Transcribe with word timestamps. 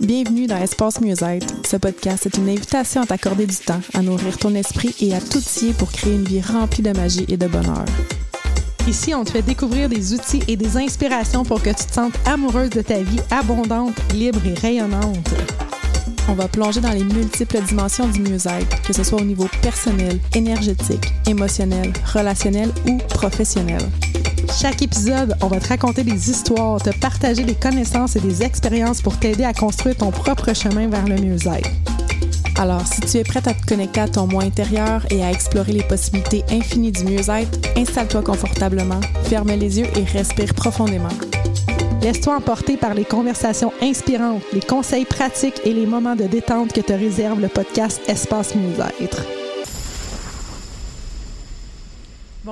Bienvenue 0.00 0.46
dans 0.46 0.58
Espace 0.58 1.00
Mieux-être. 1.00 1.54
Ce 1.66 1.78
podcast 1.78 2.26
est 2.26 2.36
une 2.36 2.50
invitation 2.50 3.00
à 3.00 3.06
t'accorder 3.06 3.46
du 3.46 3.56
temps, 3.56 3.80
à 3.94 4.02
nourrir 4.02 4.36
ton 4.36 4.54
esprit 4.54 4.94
et 5.00 5.14
à 5.14 5.20
t'outiller 5.22 5.72
pour 5.72 5.90
créer 5.90 6.12
une 6.12 6.24
vie 6.24 6.42
remplie 6.42 6.82
de 6.82 6.92
magie 6.92 7.24
et 7.28 7.38
de 7.38 7.46
bonheur. 7.46 7.86
Ici, 8.86 9.14
on 9.14 9.24
te 9.24 9.30
fait 9.30 9.40
découvrir 9.40 9.88
des 9.88 10.12
outils 10.12 10.42
et 10.48 10.56
des 10.56 10.76
inspirations 10.76 11.44
pour 11.44 11.62
que 11.62 11.70
tu 11.70 11.86
te 11.86 11.94
sentes 11.94 12.12
amoureuse 12.26 12.68
de 12.68 12.82
ta 12.82 12.98
vie 12.98 13.20
abondante, 13.30 13.94
libre 14.12 14.40
et 14.46 14.52
rayonnante. 14.52 15.30
On 16.28 16.34
va 16.34 16.46
plonger 16.46 16.82
dans 16.82 16.92
les 16.92 17.04
multiples 17.04 17.62
dimensions 17.62 18.06
du 18.06 18.20
mieux-être, 18.20 18.82
que 18.82 18.92
ce 18.92 19.02
soit 19.02 19.20
au 19.20 19.24
niveau 19.24 19.48
personnel, 19.62 20.20
énergétique, 20.34 21.14
émotionnel, 21.26 21.90
relationnel 22.12 22.70
ou 22.86 22.98
professionnel. 22.98 23.80
Chaque 24.52 24.82
épisode, 24.82 25.36
on 25.42 25.48
va 25.48 25.60
te 25.60 25.68
raconter 25.68 26.02
des 26.02 26.30
histoires, 26.30 26.80
te 26.80 26.90
partager 26.98 27.44
des 27.44 27.54
connaissances 27.54 28.16
et 28.16 28.20
des 28.20 28.42
expériences 28.42 29.02
pour 29.02 29.18
t'aider 29.18 29.44
à 29.44 29.52
construire 29.52 29.96
ton 29.96 30.10
propre 30.10 30.52
chemin 30.54 30.88
vers 30.88 31.06
le 31.06 31.16
mieux-être. 31.16 31.70
Alors, 32.58 32.86
si 32.86 33.00
tu 33.00 33.18
es 33.18 33.24
prête 33.24 33.46
à 33.48 33.54
te 33.54 33.66
connecter 33.66 34.00
à 34.00 34.08
ton 34.08 34.26
moi 34.26 34.42
intérieur 34.42 35.04
et 35.10 35.22
à 35.22 35.30
explorer 35.30 35.72
les 35.72 35.82
possibilités 35.82 36.44
infinies 36.50 36.92
du 36.92 37.04
mieux-être, 37.04 37.58
installe-toi 37.76 38.22
confortablement, 38.22 39.00
ferme 39.24 39.50
les 39.50 39.80
yeux 39.80 39.88
et 39.94 40.04
respire 40.04 40.54
profondément. 40.54 41.08
Laisse-toi 42.00 42.36
emporter 42.36 42.76
par 42.76 42.94
les 42.94 43.04
conversations 43.04 43.72
inspirantes, 43.82 44.42
les 44.52 44.60
conseils 44.60 45.04
pratiques 45.04 45.60
et 45.64 45.74
les 45.74 45.86
moments 45.86 46.16
de 46.16 46.24
détente 46.24 46.72
que 46.72 46.80
te 46.80 46.92
réserve 46.92 47.40
le 47.40 47.48
podcast 47.48 48.00
Espace 48.08 48.54
Mieux-être. 48.54 49.45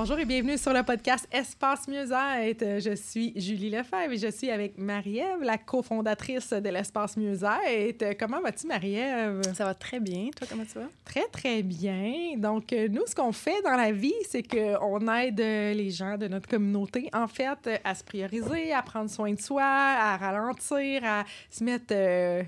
Bonjour 0.06 0.18
et 0.18 0.26
bienvenue 0.26 0.58
sur 0.58 0.74
le 0.74 0.82
podcast 0.82 1.26
Espace 1.32 1.88
Mieux-être. 1.88 2.78
Je 2.78 2.94
suis 2.94 3.32
Julie 3.40 3.70
Lefebvre 3.70 4.12
et 4.12 4.18
je 4.18 4.30
suis 4.30 4.50
avec 4.50 4.76
Marie-Ève, 4.76 5.40
la 5.40 5.56
cofondatrice 5.56 6.50
de 6.50 6.68
l'Espace 6.68 7.16
Mieux-être. 7.16 8.14
Comment 8.18 8.42
vas-tu, 8.42 8.66
Marie-Ève? 8.66 9.40
Ça 9.54 9.64
va 9.64 9.72
très 9.72 10.00
bien. 10.00 10.28
Toi, 10.36 10.46
comment 10.50 10.64
tu 10.70 10.78
vas? 10.78 10.88
Très, 11.06 11.26
très 11.32 11.62
bien. 11.62 12.34
Donc, 12.36 12.70
nous, 12.90 13.00
ce 13.06 13.14
qu'on 13.14 13.32
fait 13.32 13.62
dans 13.62 13.76
la 13.76 13.92
vie, 13.92 14.12
c'est 14.28 14.42
qu'on 14.42 15.08
aide 15.16 15.38
les 15.40 15.88
gens 15.88 16.18
de 16.18 16.28
notre 16.28 16.48
communauté, 16.50 17.08
en 17.14 17.26
fait, 17.26 17.80
à 17.82 17.94
se 17.94 18.04
prioriser, 18.04 18.74
à 18.74 18.82
prendre 18.82 19.08
soin 19.08 19.32
de 19.32 19.40
soi, 19.40 19.64
à 19.64 20.18
ralentir, 20.18 21.00
à 21.02 21.24
se 21.48 21.64
mettre... 21.64 21.92
Euh, 21.92 22.42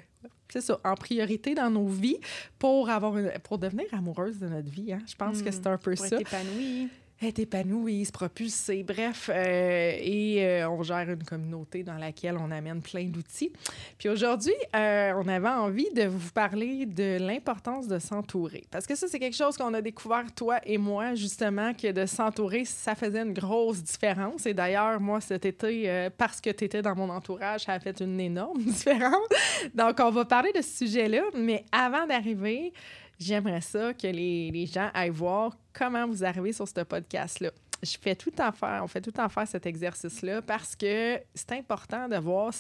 c'est 0.53 0.61
ça, 0.61 0.79
en 0.85 0.95
priorité 0.95 1.55
dans 1.55 1.71
nos 1.71 1.89
vies 1.89 2.21
pour 2.59 2.91
avoir 2.91 3.17
une, 3.17 3.33
pour 3.45 3.57
devenir 3.57 3.87
amoureuse 3.93 4.39
de 4.41 4.47
notre 4.47 4.69
vie. 4.71 4.93
Hein? 4.93 4.99
Je 5.09 5.15
pense 5.17 5.41
que 5.41 5.49
Hmm. 5.49 5.53
c'est 5.53 5.67
un 5.69 5.79
peu 5.79 5.95
Pour 5.95 6.05
ça. 6.07 6.17
être 6.17 6.21
épanouie. 6.21 6.89
Être 7.23 7.39
épanoui, 7.39 8.05
se 8.05 8.83
bref. 8.83 9.31
euh, 9.33 9.97
et 9.99 10.45
euh, 10.45 10.69
on 10.69 10.83
gère 10.83 11.09
une 11.11 11.25
communauté 11.25 11.83
dans 11.83 11.97
laquelle 11.97 12.37
on 12.39 12.51
amène 12.51 12.83
plein 12.83 13.05
d'outils. 13.05 13.53
Puis 13.99 14.09
aujourd'hui, 14.09 14.55
euh, 14.75 15.13
on 15.17 15.27
avait 15.29 15.49
envie 15.49 15.89
de 15.95 16.05
vous 16.05 16.31
parler 16.31 16.85
de 16.85 17.19
l'importance 17.19 17.89
de 17.89 17.99
s'entourer. 17.99 18.65
Parce 18.71 18.87
que 18.87 18.95
ça, 18.95 19.09
c'est 19.09 19.19
quelque 19.19 19.37
chose 19.37 19.57
qu'on 19.57 19.73
a 19.73 19.81
découvert, 19.81 20.25
toi 20.35 20.59
et 20.65 20.77
moi, 20.77 21.15
justement, 21.15 21.73
que 21.73 21.91
de 21.91 22.05
s'entourer, 22.05 22.65
ça 22.65 22.95
faisait 22.95 23.23
une 23.23 23.33
grosse 23.33 23.83
différence. 23.83 24.45
Et 24.45 24.53
d'ailleurs, 24.53 25.01
moi, 25.01 25.21
cet 25.21 25.47
été, 25.47 26.09
parce 26.19 26.41
que 26.41 26.51
tu 26.51 26.65
étais 26.65 26.83
dans 26.83 26.95
mon 26.95 27.09
entourage, 27.09 27.63
ça 27.63 27.73
a 27.73 27.81
fait 27.81 28.01
une 28.01 28.21
énorme 28.21 28.59
différence. 28.63 29.27
Donc, 29.75 29.99
on 30.01 30.11
va 30.11 30.25
parler 30.25 30.53
de 30.53 30.63
ce 30.63 30.85
sujet-là. 30.85 31.23
Mais 31.35 31.65
avant 31.73 32.07
d'arriver, 32.07 32.73
j'aimerais 33.19 33.61
ça 33.61 33.95
que 33.95 34.07
les, 34.07 34.51
les 34.51 34.67
gens 34.67 34.91
aillent 34.95 35.11
voir 35.11 35.57
comment 35.73 36.07
vous 36.07 36.25
arrivez 36.25 36.53
sur 36.53 36.67
ce 36.67 36.81
podcast-là. 36.81 37.51
Je 37.83 37.97
fais 38.01 38.15
tout 38.15 38.33
en 38.41 38.53
faire, 38.53 38.81
on 38.83 38.89
fait 38.89 39.03
tout 39.03 39.19
en 39.21 39.29
faire 39.29 39.47
cet 39.47 39.67
exercice-là 39.67 40.41
parce 40.41 40.75
que 40.75 41.21
c'est 41.35 41.53
important 41.53 42.09
de 42.09 42.17
voir, 42.17 42.53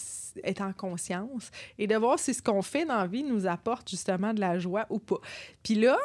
être 0.45 0.61
en 0.61 0.73
conscience 0.73 1.51
et 1.79 1.87
de 1.87 1.97
voir 1.97 2.19
si 2.19 2.35
ce 2.35 2.43
qu'on 2.43 2.61
fait 2.63 2.85
dans 2.85 2.99
la 2.99 3.07
vie 3.07 3.23
nous 3.23 3.47
apporte 3.47 3.89
justement 3.89 4.35
de 4.35 4.41
la 4.41 4.59
joie 4.59 4.87
ou 4.91 4.99
pas. 4.99 5.21
Puis 5.63 5.75
là, 5.75 5.97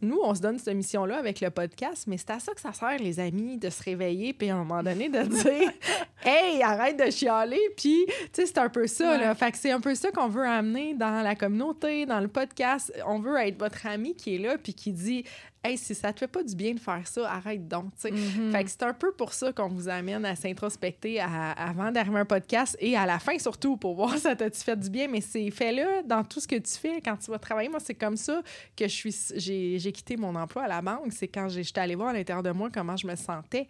nous, 0.00 0.20
on 0.22 0.34
se 0.34 0.40
donne 0.40 0.58
cette 0.58 0.74
mission-là 0.74 1.18
avec 1.18 1.40
le 1.40 1.50
podcast, 1.50 2.04
mais 2.06 2.18
c'est 2.18 2.30
à 2.30 2.38
ça 2.38 2.52
que 2.52 2.60
ça 2.60 2.72
sert, 2.72 2.98
les 2.98 3.20
amis, 3.20 3.56
de 3.56 3.70
se 3.70 3.82
réveiller, 3.82 4.32
puis 4.32 4.50
à 4.50 4.56
un 4.56 4.58
moment 4.58 4.82
donné, 4.82 5.08
de 5.08 5.22
dire 5.22 5.70
Hey, 6.24 6.62
arrête 6.62 6.98
de 6.98 7.10
chialer, 7.10 7.60
puis, 7.76 8.04
tu 8.06 8.14
sais, 8.32 8.46
c'est 8.46 8.58
un 8.58 8.68
peu 8.68 8.86
ça, 8.86 9.16
là. 9.16 9.34
Fait 9.34 9.52
que 9.52 9.58
c'est 9.58 9.70
un 9.70 9.80
peu 9.80 9.94
ça 9.94 10.10
qu'on 10.10 10.28
veut 10.28 10.46
amener 10.46 10.94
dans 10.94 11.22
la 11.22 11.34
communauté, 11.34 12.06
dans 12.06 12.20
le 12.20 12.28
podcast. 12.28 12.92
On 13.06 13.18
veut 13.18 13.36
être 13.38 13.58
votre 13.58 13.86
ami 13.86 14.14
qui 14.14 14.36
est 14.36 14.38
là, 14.38 14.58
puis 14.58 14.74
qui 14.74 14.92
dit 14.92 15.24
Hey, 15.66 15.78
si 15.78 15.94
ça 15.94 16.12
te 16.12 16.18
fait 16.18 16.28
pas 16.28 16.42
du 16.42 16.54
bien 16.54 16.74
de 16.74 16.78
faire 16.78 17.06
ça, 17.06 17.32
arrête 17.32 17.66
donc. 17.66 17.86
Fait 17.96 18.10
que 18.10 18.70
c'est 18.70 18.82
un 18.82 18.92
peu 18.92 19.12
pour 19.12 19.32
ça 19.32 19.50
qu'on 19.50 19.68
vous 19.68 19.88
amène 19.88 20.22
à 20.26 20.36
s'introspecter 20.36 21.18
avant 21.20 21.90
d'arriver 21.90 22.18
à 22.18 22.20
un 22.20 22.24
podcast 22.26 22.76
et 22.80 22.94
à 22.98 23.06
la 23.06 23.18
fin 23.18 23.38
surtout 23.38 23.78
pour 23.78 23.94
voir 23.94 24.12
si 24.12 24.20
ça 24.20 24.36
t'a-tu 24.36 24.60
fait 24.60 24.78
du 24.78 24.90
bien. 24.90 25.08
Mais 25.08 25.22
c'est 25.22 25.50
fais-le 25.50 26.06
dans 26.06 26.22
tout 26.22 26.38
ce 26.38 26.46
que 26.46 26.56
tu 26.56 26.72
fais 26.72 27.00
quand 27.00 27.16
tu 27.16 27.30
vas 27.30 27.38
travailler. 27.38 27.70
Moi, 27.70 27.80
c'est 27.80 27.94
comme 27.94 28.18
ça 28.18 28.42
que 28.76 28.86
je 28.86 28.92
suis, 28.92 29.16
j'ai, 29.36 29.92
quitté 29.92 30.18
mon 30.18 30.34
emploi 30.34 30.64
à 30.64 30.68
la 30.68 30.82
banque. 30.82 31.12
C'est 31.12 31.28
quand 31.28 31.48
j'étais 31.48 31.80
allée 31.80 31.94
voir 31.94 32.08
à 32.08 32.12
l'intérieur 32.12 32.42
de 32.42 32.50
moi 32.50 32.68
comment 32.70 32.98
je 32.98 33.06
me 33.06 33.16
sentais 33.16 33.66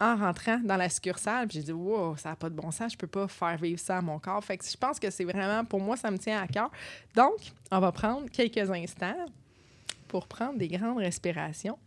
en 0.00 0.16
rentrant 0.16 0.60
dans 0.62 0.76
la 0.76 0.88
succursale. 0.88 1.48
J'ai 1.50 1.62
dit, 1.62 1.72
wow, 1.72 2.16
ça 2.16 2.28
n'a 2.28 2.36
pas 2.36 2.48
de 2.48 2.54
bon 2.54 2.70
sens, 2.70 2.92
je 2.92 2.96
peux 2.96 3.08
pas 3.08 3.26
faire 3.26 3.56
vivre 3.56 3.80
ça 3.80 3.98
à 3.98 4.02
mon 4.02 4.20
corps. 4.20 4.44
Fait 4.44 4.56
que 4.56 4.64
je 4.64 4.76
pense 4.76 5.00
que 5.00 5.10
c'est 5.10 5.24
vraiment, 5.24 5.64
pour 5.64 5.80
moi, 5.80 5.96
ça 5.96 6.12
me 6.12 6.18
tient 6.18 6.40
à 6.40 6.46
cœur. 6.46 6.70
Donc, 7.16 7.38
on 7.72 7.80
va 7.80 7.90
prendre 7.90 8.30
quelques 8.30 8.70
instants 8.70 9.16
pour 10.06 10.26
prendre 10.26 10.58
des 10.58 10.68
grandes 10.68 10.98
respirations 10.98 11.78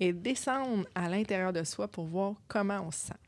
et 0.00 0.12
descendre 0.12 0.86
à 0.94 1.08
l'intérieur 1.08 1.52
de 1.52 1.64
soi 1.64 1.88
pour 1.88 2.06
voir 2.06 2.34
comment 2.48 2.80
on 2.86 2.90
se 2.90 3.06
sent. 3.06 3.20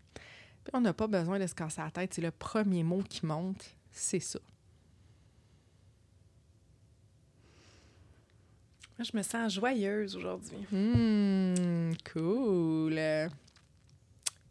Puis 0.64 0.70
on 0.72 0.80
n'a 0.80 0.92
pas 0.92 1.06
besoin 1.06 1.38
de 1.38 1.46
se 1.46 1.54
casser 1.54 1.80
la 1.82 1.90
tête. 1.90 2.14
C'est 2.14 2.22
le 2.22 2.30
premier 2.30 2.82
mot 2.82 3.02
qui 3.02 3.26
monte, 3.26 3.76
c'est 3.90 4.20
ça. 4.20 4.38
Moi, 8.98 9.06
je 9.12 9.16
me 9.16 9.22
sens 9.22 9.52
joyeuse 9.52 10.16
aujourd'hui. 10.16 10.56
Hmm, 10.70 11.92
cool. 12.12 13.00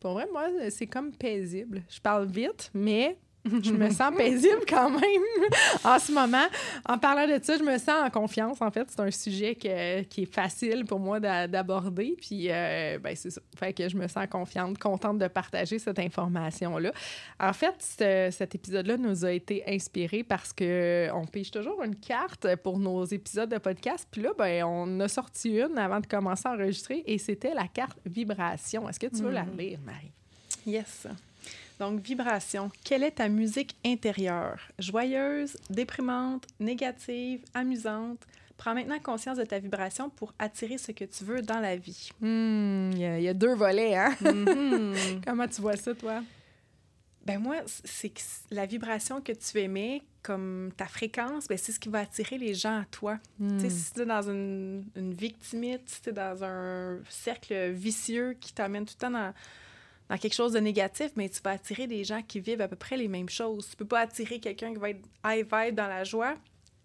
Pour 0.02 0.14
vrai, 0.14 0.28
moi, 0.32 0.50
c'est 0.70 0.88
comme 0.88 1.14
paisible. 1.14 1.82
Je 1.90 2.02
parle 2.02 2.28
vite, 2.28 2.70
mais 2.74 3.18
je 3.46 3.72
me 3.72 3.90
sens 3.90 4.14
paisible 4.18 4.62
quand 4.68 4.90
même 4.90 5.02
en 5.84 6.00
ce 6.00 6.12
moment. 6.12 6.46
En 6.88 6.98
parlant 6.98 7.28
de 7.28 7.44
ça, 7.44 7.58
je 7.58 7.64
me 7.64 7.78
sens 7.78 8.04
en 8.06 8.10
confiance. 8.10 8.62
En 8.62 8.72
fait, 8.72 8.88
c'est 8.90 9.00
un 9.02 9.12
sujet 9.12 9.56
que- 9.56 10.02
qui 10.04 10.24
est 10.24 10.34
facile 10.34 10.86
pour 10.86 11.00
moi 11.00 11.20
d'a- 11.20 11.48
d'aborder. 11.48 12.16
Puis, 12.20 12.48
euh, 12.50 13.00
ben, 13.00 13.16
c'est 13.16 13.32
ça. 13.32 13.42
Fait 13.58 13.74
que 13.74 13.90
je 13.90 13.98
me 13.98 14.08
sens 14.08 14.26
confiante, 14.30 14.78
contente 14.78 15.18
de 15.20 15.28
partager 15.28 15.80
cette 15.80 16.00
information-là. 16.00 16.92
En 17.40 17.54
fait, 17.54 17.76
ce- 17.80 18.30
cet 18.36 18.56
épisode-là 18.56 18.98
nous 18.98 19.26
a 19.26 19.32
été 19.32 19.64
inspiré 19.68 20.24
parce 20.24 20.54
que 20.54 21.10
on 21.14 21.26
pige 21.26 21.52
toujours 21.52 21.84
une 21.84 21.96
carte 21.96 22.56
pour 22.58 22.80
nos 22.80 23.04
épisodes 23.06 23.50
de 23.50 23.58
podcast. 23.58 24.08
Puis 24.10 24.22
là, 24.22 24.30
ben, 24.38 24.64
on 24.64 25.00
a 25.00 25.08
sorti 25.08 25.58
une 25.60 25.78
avant 25.78 26.00
de 26.00 26.08
commencer 26.08 26.48
à 26.48 26.52
enregistrer 26.54 27.04
et 27.06 27.18
c'était 27.18 27.54
la 27.54 27.68
carte 27.68 27.98
vibration. 28.06 28.88
Est-ce 28.88 29.00
que 29.00 29.08
tu 29.08 29.22
veux 29.24 29.32
la 29.32 29.46
lire, 29.58 29.80
Marie? 29.86 30.12
Yes. 30.66 31.08
Donc, 31.80 32.00
vibration. 32.02 32.70
Quelle 32.84 33.04
est 33.04 33.12
ta 33.12 33.30
musique 33.30 33.76
intérieure? 33.86 34.60
Joyeuse, 34.80 35.58
déprimante, 35.70 36.46
négative, 36.60 37.42
amusante? 37.54 38.20
Prends 38.58 38.76
maintenant 38.76 39.00
conscience 39.00 39.38
de 39.38 39.44
ta 39.44 39.60
vibration 39.60 40.10
pour 40.10 40.34
attirer 40.40 40.78
ce 40.78 40.92
que 40.92 41.04
tu 41.06 41.24
veux 41.24 41.42
dans 41.42 41.60
la 41.60 41.76
vie. 41.76 42.10
Hmm, 42.22 42.92
il 42.94 43.00
y, 43.00 43.06
a- 43.06 43.18
il 43.20 43.24
y 43.24 43.28
a 43.28 43.34
deux 43.34 43.56
volets, 43.56 43.96
hein? 43.96 44.16
Mhm. 44.22 44.94
Comment 45.26 45.48
tu 45.48 45.62
vois 45.62 45.76
ça, 45.76 45.94
toi? 45.96 46.22
Ben 47.26 47.40
moi, 47.40 47.56
c'est 47.66 48.10
que 48.10 48.20
la 48.52 48.66
vibration 48.66 49.22
que 49.22 49.32
tu 49.32 49.58
émets, 49.60 50.02
comme 50.22 50.72
ta 50.78 50.86
fréquence, 50.86 51.48
ben 51.48 51.58
c'est 51.58 51.72
ce 51.72 51.80
qui 51.80 51.88
va 51.90 52.00
attirer 52.00 52.38
les 52.38 52.54
gens 52.54 52.82
à 52.82 52.86
toi. 52.92 53.18
Hmm. 53.40 53.58
Tu 53.58 53.64
sais, 53.64 53.70
si 53.70 53.94
tu 53.94 54.02
es 54.02 54.06
dans 54.06 54.30
une, 54.30 54.84
une 54.96 55.14
victimite, 55.14 55.82
si 55.88 56.02
tu 56.02 56.10
es 56.10 56.14
dans 56.14 56.44
un 56.44 57.00
cercle 57.10 57.72
vicieux 57.72 58.36
qui 58.40 58.54
t'amène 58.54 58.86
tout 58.86 58.94
le 58.98 59.02
temps 59.02 59.12
dans, 59.12 59.34
dans 60.10 60.18
quelque 60.18 60.34
chose 60.34 60.54
de 60.54 60.60
négatif, 60.60 61.12
mais 61.16 61.30
tu 61.30 61.42
vas 61.44 61.52
attirer 61.52 61.88
des 61.88 62.04
gens 62.04 62.22
qui 62.22 62.40
vivent 62.40 62.62
à 62.62 62.68
peu 62.68 62.76
près 62.76 62.98
les 62.98 63.08
mêmes 63.08 63.30
choses. 63.30 63.70
Tu 63.70 63.76
peux 63.76 63.86
pas 63.86 64.02
attirer 64.02 64.40
quelqu'un 64.40 64.74
qui 64.74 64.80
va 64.80 64.90
être 64.90 65.02
high 65.26 65.46
vibe 65.52 65.76
dans 65.76 65.88
la 65.88 66.04
joie. 66.04 66.36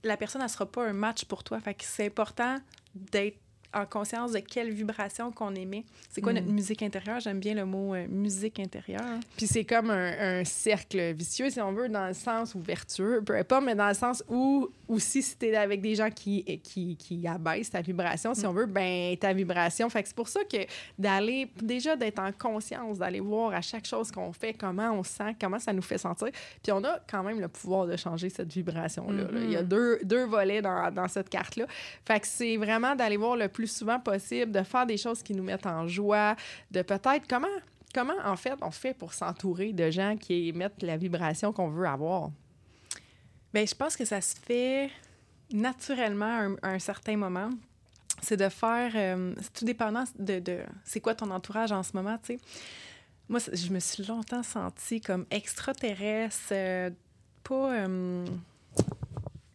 La 0.04 0.16
personne, 0.16 0.40
elle 0.42 0.48
sera 0.48 0.66
pas 0.66 0.84
un 0.86 0.92
match 0.92 1.24
pour 1.24 1.42
toi. 1.44 1.58
Fait 1.60 1.74
que 1.74 1.84
c'est 1.84 2.06
important 2.06 2.56
d'être 2.94 3.36
en 3.74 3.84
conscience 3.84 4.32
de 4.32 4.38
quelle 4.38 4.70
vibration 4.70 5.30
qu'on 5.30 5.54
émet. 5.54 5.84
C'est 6.08 6.22
quoi 6.22 6.32
Mm. 6.32 6.36
notre 6.36 6.48
musique 6.50 6.82
intérieure? 6.82 7.20
J'aime 7.20 7.38
bien 7.40 7.52
le 7.54 7.66
mot 7.66 7.94
euh, 7.94 8.06
musique 8.08 8.58
intérieure. 8.60 9.18
Puis 9.36 9.46
c'est 9.46 9.64
comme 9.64 9.90
un, 9.90 10.40
un 10.40 10.44
cercle 10.44 11.12
vicieux, 11.12 11.50
si 11.50 11.60
on 11.60 11.72
veut, 11.72 11.88
dans 11.90 12.06
le 12.06 12.14
sens 12.14 12.54
ou 12.54 12.60
vertueux, 12.60 13.20
peu 13.22 13.36
importe, 13.36 13.64
mais 13.64 13.74
dans 13.74 13.88
le 13.88 13.94
sens 13.94 14.24
où 14.28 14.70
aussi 14.88 15.22
si 15.22 15.36
t'es 15.36 15.54
avec 15.54 15.80
des 15.80 15.94
gens 15.94 16.10
qui, 16.10 16.42
qui, 16.64 16.96
qui 16.96 17.26
abaissent 17.26 17.70
ta 17.70 17.80
vibration, 17.80 18.34
si 18.34 18.46
on 18.46 18.52
veut, 18.52 18.66
ben 18.66 19.16
ta 19.16 19.32
vibration. 19.32 19.88
Fait 19.90 20.02
que 20.02 20.08
c'est 20.08 20.16
pour 20.16 20.28
ça 20.28 20.40
que 20.44 20.58
d'aller, 20.98 21.50
déjà 21.60 21.94
d'être 21.94 22.18
en 22.18 22.32
conscience, 22.32 22.98
d'aller 22.98 23.20
voir 23.20 23.52
à 23.52 23.60
chaque 23.60 23.86
chose 23.86 24.10
qu'on 24.10 24.32
fait, 24.32 24.54
comment 24.54 24.92
on 24.92 25.02
se 25.02 25.10
sent, 25.10 25.36
comment 25.40 25.58
ça 25.58 25.72
nous 25.72 25.82
fait 25.82 25.98
sentir. 25.98 26.28
Puis 26.62 26.72
on 26.72 26.82
a 26.84 26.98
quand 27.10 27.22
même 27.22 27.40
le 27.40 27.48
pouvoir 27.48 27.86
de 27.86 27.96
changer 27.96 28.30
cette 28.30 28.52
vibration-là. 28.52 29.24
là. 29.30 29.40
Il 29.40 29.50
y 29.50 29.56
a 29.56 29.62
deux, 29.62 29.98
deux 30.02 30.24
volets 30.24 30.62
dans, 30.62 30.90
dans 30.92 31.08
cette 31.08 31.28
carte-là. 31.28 31.66
Fait 32.04 32.20
que 32.20 32.26
c'est 32.26 32.56
vraiment 32.56 32.96
d'aller 32.96 33.16
voir 33.16 33.36
le 33.36 33.48
plus 33.48 33.70
souvent 33.70 34.00
possible, 34.00 34.52
de 34.52 34.62
faire 34.62 34.86
des 34.86 34.96
choses 34.96 35.22
qui 35.22 35.34
nous 35.34 35.44
mettent 35.44 35.66
en 35.66 35.86
joie, 35.86 36.34
de 36.70 36.82
peut-être 36.82 37.26
comment 37.28 37.48
comment, 37.94 38.14
en 38.24 38.36
fait, 38.36 38.54
on 38.60 38.70
fait 38.70 38.94
pour 38.94 39.14
s'entourer 39.14 39.72
de 39.72 39.90
gens 39.90 40.16
qui 40.16 40.48
émettent 40.48 40.82
la 40.82 40.96
vibration 40.96 41.52
qu'on 41.52 41.68
veut 41.68 41.86
avoir? 41.86 42.30
Bien, 43.52 43.64
je 43.64 43.74
pense 43.74 43.96
que 43.96 44.04
ça 44.04 44.20
se 44.20 44.36
fait 44.36 44.90
naturellement 45.52 46.56
à 46.62 46.68
un, 46.68 46.78
certain 46.78 47.16
moment. 47.16 47.50
C'est 48.20 48.36
de 48.36 48.48
faire, 48.48 48.92
euh, 48.94 49.34
c'est 49.40 49.52
tout 49.52 49.64
dépendant 49.64 50.04
de, 50.18 50.60
c'est 50.84 51.00
quoi 51.00 51.14
ton 51.14 51.30
entourage 51.30 51.72
en 51.72 51.82
ce 51.82 51.92
moment, 51.94 52.18
tu 52.18 52.34
sais. 52.34 52.40
Moi, 53.28 53.40
je 53.52 53.70
me 53.70 53.78
suis 53.78 54.04
longtemps 54.04 54.42
sentie 54.42 55.00
comme 55.00 55.26
extraterrestre, 55.30 56.52
euh, 56.52 56.90
pas. 57.44 57.72
Euh, 57.72 58.26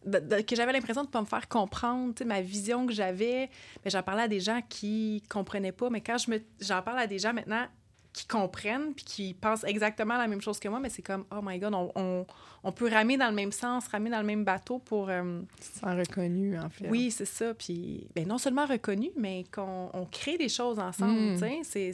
que 0.04 0.54
j'avais 0.54 0.72
l'impression 0.72 1.02
de 1.02 1.08
ne 1.08 1.12
pas 1.12 1.20
me 1.20 1.26
faire 1.26 1.48
comprendre, 1.48 2.14
ma 2.24 2.40
vision 2.40 2.86
que 2.86 2.92
j'avais. 2.92 3.48
Mais 3.84 3.90
j'en 3.90 4.02
parlais 4.02 4.24
à 4.24 4.28
des 4.28 4.40
gens 4.40 4.60
qui 4.68 5.22
comprenaient 5.28 5.72
pas. 5.72 5.90
Mais 5.90 6.00
quand 6.00 6.18
je 6.18 6.30
me, 6.30 6.42
j'en 6.60 6.82
parle 6.82 6.98
à 6.98 7.06
des 7.06 7.18
gens 7.18 7.32
maintenant 7.32 7.66
qui 8.14 8.28
comprennent 8.28 8.94
puis 8.94 9.04
qui 9.04 9.34
pensent 9.34 9.64
exactement 9.64 10.16
la 10.16 10.28
même 10.28 10.40
chose 10.40 10.60
que 10.60 10.68
moi, 10.68 10.78
mais 10.78 10.88
c'est 10.88 11.02
comme, 11.02 11.24
oh 11.32 11.40
my 11.42 11.58
God, 11.58 11.74
on, 11.74 12.24
on, 12.62 12.72
peut 12.72 12.88
ramer 12.88 13.16
dans 13.16 13.28
le 13.28 13.34
même 13.34 13.50
sens, 13.50 13.88
ramer 13.88 14.08
dans 14.08 14.20
le 14.20 14.26
même 14.26 14.44
bateau 14.44 14.78
pour... 14.78 15.10
Euh... 15.10 15.42
Sans 15.60 15.96
reconnu, 15.96 16.56
en 16.56 16.70
fait. 16.70 16.88
Oui, 16.88 17.10
c'est 17.10 17.24
ça. 17.24 17.52
Puis, 17.54 18.06
ben, 18.14 18.26
non 18.26 18.38
seulement 18.38 18.66
reconnu, 18.66 19.10
mais 19.16 19.44
qu'on 19.52 19.90
on 19.92 20.06
crée 20.06 20.38
des 20.38 20.48
choses 20.48 20.78
ensemble, 20.78 21.32
mm. 21.32 21.34
tu 21.34 21.40
sais. 21.40 21.60
C'est 21.64 21.92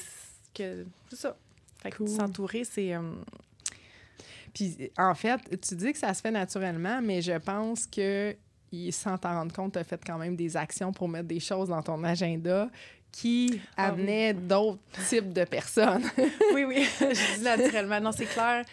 que... 0.55 0.87
C'est 1.09 1.17
ça. 1.17 1.37
Fait 1.79 1.91
que 1.91 2.07
s'entourer, 2.07 2.65
c'est... 2.65 2.95
Euh, 2.95 3.01
puis, 4.53 4.91
en 4.99 5.15
fait, 5.15 5.41
tu 5.67 5.75
dis 5.75 5.93
que 5.93 5.99
ça 5.99 6.13
se 6.13 6.21
fait 6.21 6.31
naturellement, 6.31 7.01
mais 7.01 7.23
je 7.23 7.39
pense 7.39 7.87
que 7.87 8.37
sans 8.91 9.19
t'en 9.19 9.35
rendre 9.35 9.55
compte, 9.55 9.73
tu 9.73 9.79
as 9.79 9.85
fait 9.85 10.01
quand 10.05 10.19
même 10.19 10.37
des 10.37 10.57
actions 10.57 10.93
pour 10.93 11.09
mettre 11.09 11.29
des 11.29 11.41
choses 11.41 11.71
dans 11.71 11.83
ton 11.83 12.05
agenda 12.05 12.69
qui 13.13 13.61
ah 13.77 13.87
amenaient 13.87 14.35
d'autres 14.35 14.81
types 15.09 15.33
de 15.33 15.45
personnes. 15.45 16.05
oui, 16.55 16.65
oui, 16.65 16.87
je 17.01 17.39
dis 17.39 17.45
naturellement. 17.45 18.01
Non, 18.01 18.13
c'est 18.13 18.27
clair. 18.27 18.65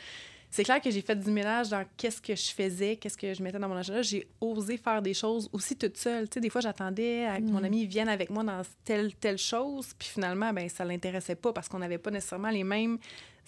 C'est 0.50 0.63
clair 0.63 0.81
que 0.81 0.89
j'ai 0.89 1.01
fait 1.01 1.16
du 1.16 1.30
ménage 1.30 1.69
dans 1.69 1.84
qu'est-ce 1.98 2.22
que 2.22 2.34
je 2.34 2.51
faisais, 2.51 2.95
qu'est-ce 2.95 3.18
que 3.18 3.34
je 3.34 3.44
mettais 3.44 3.60
dans 3.60 3.68
mon 3.68 3.75
agenda. 3.75 4.01
J'ai 4.01 4.28
osé 4.39 4.78
faire 4.78 5.01
des 5.01 5.13
choses 5.13 5.50
aussi 5.51 5.75
toute 5.75 5.98
seule. 5.98 6.30
Tu 6.30 6.36
sais, 6.36 6.39
des 6.39 6.50
fois, 6.50 6.62
j'attendais 6.62 7.28
que 7.38 7.51
mon 7.51 7.60
mm. 7.62 7.66
ami 7.66 7.86
vienne 7.86 8.10
avec 8.10 8.30
moi 8.30 8.44
dans 8.44 8.62
telle, 8.86 9.13
telle 9.16 9.38
chose, 9.38 9.94
puis 10.00 10.07
finalement, 10.07 10.54
ben 10.54 10.69
ça 10.69 10.86
l'intéressait 10.86 11.36
pas 11.36 11.51
parce 11.51 11.68
qu'on 11.68 11.80
n'avait 11.80 11.98
pas 11.98 12.12
nécessairement 12.12 12.50
les 12.50 12.63
mêmes 12.63 12.98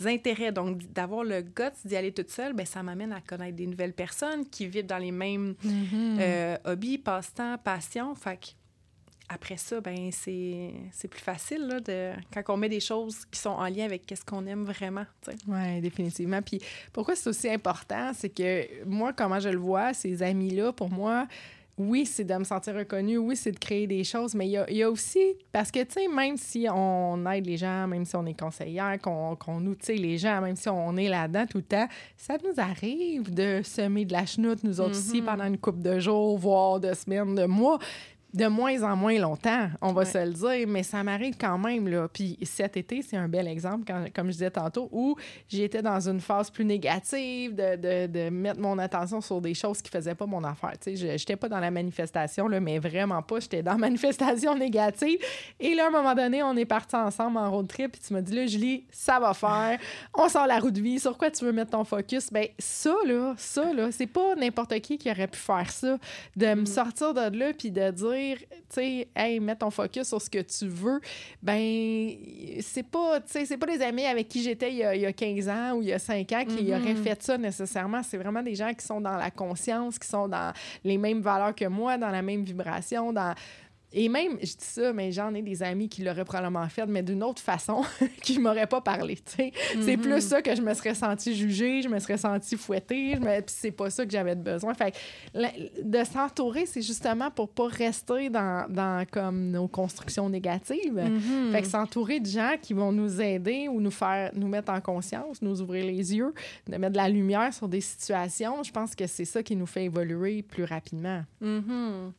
intérêts. 0.05 0.51
Donc, 0.51 0.91
d'avoir 0.91 1.23
le 1.23 1.41
guts 1.41 1.63
d'y 1.85 1.95
aller 1.95 2.11
toute 2.11 2.29
seule, 2.29 2.53
ben 2.53 2.65
ça 2.65 2.83
m'amène 2.83 3.13
à 3.13 3.21
connaître 3.21 3.55
des 3.55 3.67
nouvelles 3.67 3.93
personnes 3.93 4.45
qui 4.47 4.67
vivent 4.67 4.85
dans 4.85 4.97
les 4.97 5.11
mêmes 5.11 5.55
mm-hmm. 5.65 6.17
euh, 6.19 6.57
hobbies, 6.65 6.97
passe-temps, 6.97 7.57
passions. 7.59 8.13
Fait 8.13 8.55
après 9.29 9.57
ça, 9.57 9.79
ben 9.79 10.09
c'est 10.11 11.07
plus 11.07 11.21
facile 11.21 11.67
là, 11.67 11.79
de, 11.79 12.11
quand 12.33 12.53
on 12.53 12.57
met 12.57 12.69
des 12.69 12.79
choses 12.79 13.25
qui 13.25 13.39
sont 13.39 13.49
en 13.49 13.65
lien 13.65 13.85
avec 13.85 14.11
ce 14.13 14.25
qu'on 14.25 14.45
aime 14.47 14.63
vraiment. 14.63 15.05
Oui, 15.47 15.81
définitivement. 15.81 16.41
Puis 16.41 16.59
pourquoi 16.91 17.15
c'est 17.15 17.29
aussi 17.29 17.49
important, 17.49 18.11
c'est 18.13 18.29
que 18.29 18.83
moi, 18.85 19.13
comment 19.13 19.39
je 19.39 19.49
le 19.49 19.59
vois, 19.59 19.93
ces 19.93 20.23
amis-là, 20.23 20.73
pour 20.73 20.89
moi, 20.89 21.27
oui, 21.77 22.05
c'est 22.05 22.25
de 22.25 22.33
me 22.33 22.43
sentir 22.43 22.75
reconnue, 22.75 23.17
oui, 23.17 23.37
c'est 23.37 23.53
de 23.53 23.57
créer 23.57 23.87
des 23.87 24.03
choses, 24.03 24.35
mais 24.35 24.47
il 24.47 24.51
y 24.51 24.57
a, 24.57 24.69
y 24.69 24.83
a, 24.83 24.91
aussi, 24.91 25.37
parce 25.53 25.71
que, 25.71 25.81
tu 25.83 25.93
sais, 25.93 26.07
même 26.09 26.35
si 26.35 26.67
on 26.69 27.25
aide 27.31 27.45
les 27.45 27.55
gens, 27.55 27.87
même 27.87 28.03
si 28.03 28.17
on 28.17 28.25
est 28.25 28.37
conseillère, 28.37 28.99
qu'on 29.01 29.37
qu 29.37 29.49
outille 29.49 29.97
les 29.97 30.17
gens, 30.17 30.41
même 30.41 30.57
si 30.57 30.67
on 30.67 30.97
est 30.97 31.07
là-dedans 31.07 31.45
tout 31.45 31.59
le 31.59 31.63
temps, 31.63 31.87
ça 32.17 32.35
nous 32.43 32.61
arrive 32.61 33.33
de 33.33 33.61
semer 33.63 34.03
de 34.03 34.11
la 34.11 34.25
chenoute, 34.25 34.61
nous 34.63 34.81
autres 34.81 34.91
aussi, 34.91 35.21
mm-hmm. 35.21 35.25
pendant 35.25 35.45
une 35.45 35.57
couple 35.57 35.81
de 35.81 35.99
jours, 35.99 36.37
voire 36.37 36.81
de 36.81 36.93
semaines, 36.93 37.35
de 37.35 37.45
mois 37.45 37.79
de 38.33 38.45
moins 38.45 38.83
en 38.83 38.95
moins 38.95 39.17
longtemps, 39.17 39.69
on 39.81 39.91
va 39.91 40.05
se 40.05 40.17
le 40.17 40.33
dire, 40.33 40.67
mais 40.67 40.83
ça 40.83 41.03
m'arrive 41.03 41.35
quand 41.39 41.57
même. 41.57 41.87
Là. 41.87 42.07
Puis 42.07 42.37
cet 42.43 42.77
été, 42.77 43.01
c'est 43.01 43.17
un 43.17 43.27
bel 43.27 43.47
exemple, 43.47 43.85
quand, 43.87 44.05
comme 44.13 44.27
je 44.27 44.33
disais 44.33 44.51
tantôt, 44.51 44.87
où 44.91 45.15
j'étais 45.47 45.81
dans 45.81 46.07
une 46.07 46.19
phase 46.19 46.51
plus 46.51 46.65
négative, 46.65 47.55
de, 47.55 47.75
de, 47.75 48.07
de, 48.07 48.29
mettre 48.29 48.59
mon 48.59 48.77
attention 48.77 49.19
sur 49.19 49.41
des 49.41 49.55
choses 49.55 49.81
qui 49.81 49.89
ne 49.95 49.99
faisaient 49.99 50.15
pas 50.15 50.27
mon 50.27 50.43
affaire. 50.43 50.73
Je 50.85 51.07
n'étais 51.07 51.35
pas 51.35 51.49
dans 51.49 51.59
la 51.59 51.71
manifestation, 51.71 52.47
là, 52.47 52.59
mais 52.59 52.77
vraiment 52.77 53.21
pas. 53.23 53.39
J'étais 53.39 53.63
dans 53.63 53.71
la 53.71 53.77
manifestation 53.89 54.55
négative. 54.55 55.17
Et 55.59 55.73
là, 55.73 55.85
à 55.85 55.87
un 55.87 55.91
moment 55.91 56.13
donné, 56.13 56.43
on 56.43 56.55
est 56.55 56.65
partis 56.65 56.95
ensemble 56.95 57.37
en 57.37 57.49
road 57.49 57.67
trip, 57.67 57.93
puis 57.93 58.01
tu 58.05 58.13
m'as 58.13 58.21
dit, 58.21 58.35
là, 58.35 58.45
Julie, 58.45 58.83
ça 58.91 59.19
va 59.19 59.33
faire. 59.33 59.79
On 60.13 60.29
sort 60.29 60.45
la 60.45 60.59
roue 60.59 60.71
de 60.71 60.81
vie. 60.81 60.99
Sur 60.99 61.17
quoi 61.17 61.31
tu 61.31 61.45
veux 61.45 61.51
mettre 61.51 61.71
ton 61.71 61.83
focus? 61.83 62.31
Ben 62.31 62.45
ça, 62.59 62.93
là, 63.07 63.33
ça, 63.37 63.73
là, 63.73 63.91
c'est 63.91 64.07
pas 64.07 64.35
n'importe 64.35 64.79
qui 64.81 64.99
qui 64.99 65.09
aurait 65.09 65.27
pu 65.27 65.39
faire 65.39 65.71
ça. 65.71 65.97
De 66.35 66.45
me 66.45 66.61
mm. 66.61 66.65
sortir 66.67 67.13
de 67.15 67.35
là, 67.35 67.53
puis 67.57 67.71
de 67.71 67.89
dire, 67.89 68.18
tu 68.19 68.45
sais, 68.69 69.07
hey, 69.15 69.39
mets 69.39 69.55
ton 69.55 69.69
focus 69.69 70.07
sur 70.07 70.21
ce 70.21 70.29
que 70.29 70.39
tu 70.39 70.67
veux, 70.67 70.99
ben, 71.41 72.11
c'est 72.61 72.83
pas, 72.83 73.19
tu 73.21 73.31
sais, 73.31 73.45
c'est 73.45 73.57
pas 73.57 73.67
des 73.67 73.81
amis 73.81 74.05
avec 74.05 74.27
qui 74.27 74.41
j'étais 74.43 74.71
il, 74.71 74.77
y 74.77 75.05
a 75.05 75.13
15 75.13 75.49
ans 75.49 75.73
ou 75.75 75.81
il 75.81 75.89
y 75.89 75.93
a 75.93 75.99
5 75.99 76.31
ans 76.31 76.45
qui 76.45 76.69
auraient 76.69 76.93
mm-hmm. 76.93 77.03
fait 77.03 77.23
ça 77.23 77.37
nécessairement. 77.37 78.03
C'est 78.03 78.17
vraiment 78.17 78.43
des 78.43 78.55
gens 78.55 78.73
qui 78.73 78.85
sont 78.85 79.01
dans 79.01 79.15
la 79.15 79.31
conscience, 79.31 79.97
qui 79.97 80.07
sont 80.07 80.27
dans 80.27 80.53
les 80.83 80.97
mêmes 80.97 81.21
valeurs 81.21 81.55
que 81.55 81.65
moi, 81.65 81.97
dans 81.97 82.09
la 82.09 82.21
même 82.21 82.43
vibration, 82.43 83.13
dans 83.13 83.33
et 83.91 84.07
même, 84.07 84.37
je 84.39 84.45
dis 84.45 84.55
ça, 84.59 84.93
mais 84.93 85.11
j'en 85.11 85.33
ai 85.33 85.41
des 85.41 85.63
amis 85.63 85.89
qui 85.89 86.03
l'auraient 86.03 86.25
probablement 86.25 86.67
fait, 86.69 86.85
mais 86.85 87.01
d'une 87.01 87.23
autre 87.23 87.41
façon, 87.41 87.83
qui 88.21 88.37
ne 88.37 88.43
m'auraient 88.43 88.67
pas 88.67 88.81
parlé. 88.81 89.17
C'est 89.25 89.51
mm-hmm. 89.75 89.97
plus 89.97 90.21
ça 90.21 90.43
que 90.43 90.55
je 90.55 90.61
me 90.61 90.73
serais 90.75 90.93
sentie 90.93 91.35
jugée, 91.35 91.81
je 91.81 91.89
me 91.89 91.97
serais 91.99 92.17
sentie 92.17 92.55
fouettée, 92.55 93.15
puis 93.15 93.43
c'est 93.47 93.71
pas 93.71 93.89
ça 93.89 94.05
que 94.05 94.11
j'avais 94.11 94.35
besoin. 94.35 94.75
Fait 94.75 94.93
de 95.33 96.03
s'entourer, 96.03 96.67
c'est 96.67 96.83
justement 96.83 97.31
pour 97.31 97.49
pas 97.49 97.67
rester 97.67 98.29
dans, 98.29 98.67
dans 98.69 99.05
comme 99.09 99.49
nos 99.49 99.67
constructions 99.67 100.29
négatives. 100.29 100.93
Mm-hmm. 100.93 101.51
Fait 101.51 101.61
que 101.63 101.67
s'entourer 101.67 102.19
de 102.19 102.27
gens 102.27 102.55
qui 102.61 102.73
vont 102.73 102.91
nous 102.91 103.19
aider 103.19 103.67
ou 103.69 103.81
nous 103.81 103.91
faire 103.91 104.29
nous 104.35 104.47
mettre 104.47 104.71
en 104.71 104.81
conscience, 104.81 105.41
nous 105.41 105.61
ouvrir 105.61 105.85
les 105.85 106.15
yeux, 106.15 106.33
de 106.67 106.77
mettre 106.77 106.93
de 106.93 106.97
la 106.97 107.09
lumière 107.09 107.51
sur 107.53 107.67
des 107.67 107.81
situations, 107.81 108.61
je 108.61 108.71
pense 108.71 108.93
que 108.93 109.07
c'est 109.07 109.25
ça 109.25 109.41
qui 109.41 109.55
nous 109.55 109.65
fait 109.65 109.85
évoluer 109.85 110.43
plus 110.43 110.63
rapidement. 110.63 111.23
Mm-hmm. 111.41 112.11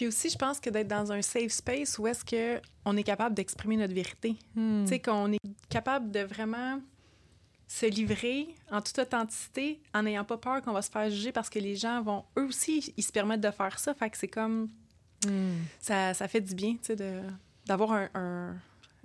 Puis 0.00 0.08
aussi, 0.08 0.30
je 0.30 0.38
pense 0.38 0.60
que 0.60 0.70
d'être 0.70 0.88
dans 0.88 1.12
un 1.12 1.20
safe 1.20 1.52
space 1.52 1.98
où 1.98 2.06
est-ce 2.06 2.24
qu'on 2.24 2.96
est 2.96 3.02
capable 3.02 3.34
d'exprimer 3.34 3.76
notre 3.76 3.92
vérité. 3.92 4.34
Hmm. 4.54 4.84
Tu 4.84 4.94
sais, 4.94 4.98
qu'on 4.98 5.30
est 5.30 5.38
capable 5.68 6.10
de 6.10 6.20
vraiment 6.20 6.80
se 7.68 7.84
livrer 7.84 8.48
en 8.70 8.80
toute 8.80 8.98
authenticité 8.98 9.78
en 9.92 10.04
n'ayant 10.04 10.24
pas 10.24 10.38
peur 10.38 10.62
qu'on 10.62 10.72
va 10.72 10.80
se 10.80 10.90
faire 10.90 11.10
juger 11.10 11.32
parce 11.32 11.50
que 11.50 11.58
les 11.58 11.76
gens 11.76 12.00
vont, 12.00 12.24
eux 12.38 12.46
aussi, 12.46 12.94
ils 12.96 13.02
se 13.02 13.12
permettent 13.12 13.42
de 13.42 13.50
faire 13.50 13.78
ça. 13.78 13.92
Fait 13.92 14.08
que 14.08 14.16
c'est 14.16 14.28
comme... 14.28 14.70
Hmm. 15.26 15.58
Ça, 15.82 16.14
ça, 16.14 16.28
fait 16.28 16.40
du 16.40 16.54
bien, 16.54 16.76
tu 16.82 16.96
sais, 16.96 17.22
d'avoir 17.66 17.92
un, 17.92 18.56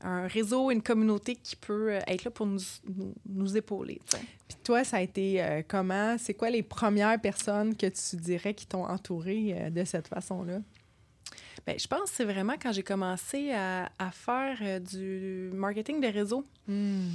un, 0.01 0.27
réseau, 0.27 0.71
une 0.71 0.81
communauté 0.81 1.35
qui 1.35 1.57
peut 1.57 1.89
être 2.07 2.23
là 2.23 2.31
pour 2.31 2.45
nous, 2.45 2.61
nous, 3.25 3.57
épauler. 3.57 3.99
Puis 4.47 4.57
toi, 4.63 4.85
ça 4.85 4.95
a 4.95 5.01
été 5.01 5.43
euh, 5.43 5.61
comment? 5.67 6.17
C'est 6.17 6.35
quoi 6.35 6.49
les 6.49 6.63
premières 6.63 7.19
personnes 7.19 7.75
que 7.75 7.87
tu 7.87 8.15
dirais 8.15 8.53
qui 8.53 8.65
t'ont 8.65 8.85
entouré 8.85 9.53
euh, 9.57 9.69
de 9.69 9.83
cette 9.83 10.07
façon-là? 10.07 10.61
Bien, 11.65 11.75
je 11.77 11.87
pense 11.87 12.09
que 12.09 12.15
c'est 12.15 12.25
vraiment 12.25 12.53
quand 12.61 12.71
j'ai 12.71 12.83
commencé 12.83 13.51
à, 13.51 13.89
à 13.99 14.11
faire 14.11 14.57
euh, 14.61 14.79
du 14.79 15.49
marketing 15.55 16.01
de 16.01 16.07
réseau. 16.07 16.45
Hmm. 16.67 17.09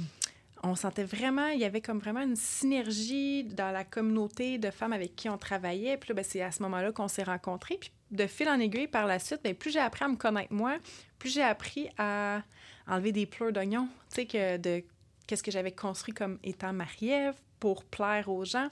On 0.63 0.75
sentait 0.75 1.03
vraiment, 1.03 1.47
il 1.47 1.59
y 1.59 1.65
avait 1.65 1.81
comme 1.81 1.97
vraiment 1.97 2.21
une 2.21 2.35
synergie 2.35 3.43
dans 3.43 3.71
la 3.71 3.83
communauté 3.83 4.59
de 4.59 4.69
femmes 4.69 4.93
avec 4.93 5.15
qui 5.15 5.27
on 5.27 5.37
travaillait. 5.37 5.97
Puis 5.97 6.09
là, 6.09 6.15
ben, 6.15 6.23
c'est 6.23 6.41
à 6.41 6.51
ce 6.51 6.61
moment-là 6.63 6.91
qu'on 6.91 7.07
s'est 7.07 7.23
rencontrés. 7.23 7.77
Puis 7.77 7.91
de 8.11 8.27
fil 8.27 8.47
en 8.47 8.59
aiguille, 8.59 8.87
par 8.87 9.07
la 9.07 9.17
suite, 9.17 9.41
bien, 9.43 9.55
plus 9.55 9.71
j'ai 9.71 9.79
appris 9.79 10.05
à 10.05 10.07
me 10.07 10.17
connaître 10.17 10.53
moi, 10.53 10.77
plus 11.17 11.33
j'ai 11.33 11.41
appris 11.41 11.89
à 11.97 12.43
enlever 12.87 13.11
des 13.11 13.25
pleurs 13.25 13.51
d'oignons. 13.51 13.87
Tu 14.09 14.15
sais, 14.15 14.25
que 14.25 14.57
de 14.57 14.83
qu'est-ce 15.25 15.41
que 15.41 15.51
j'avais 15.51 15.71
construit 15.71 16.13
comme 16.13 16.37
étant 16.43 16.73
Marie-Ève 16.73 17.35
pour 17.59 17.83
plaire 17.85 18.29
aux 18.29 18.45
gens 18.45 18.69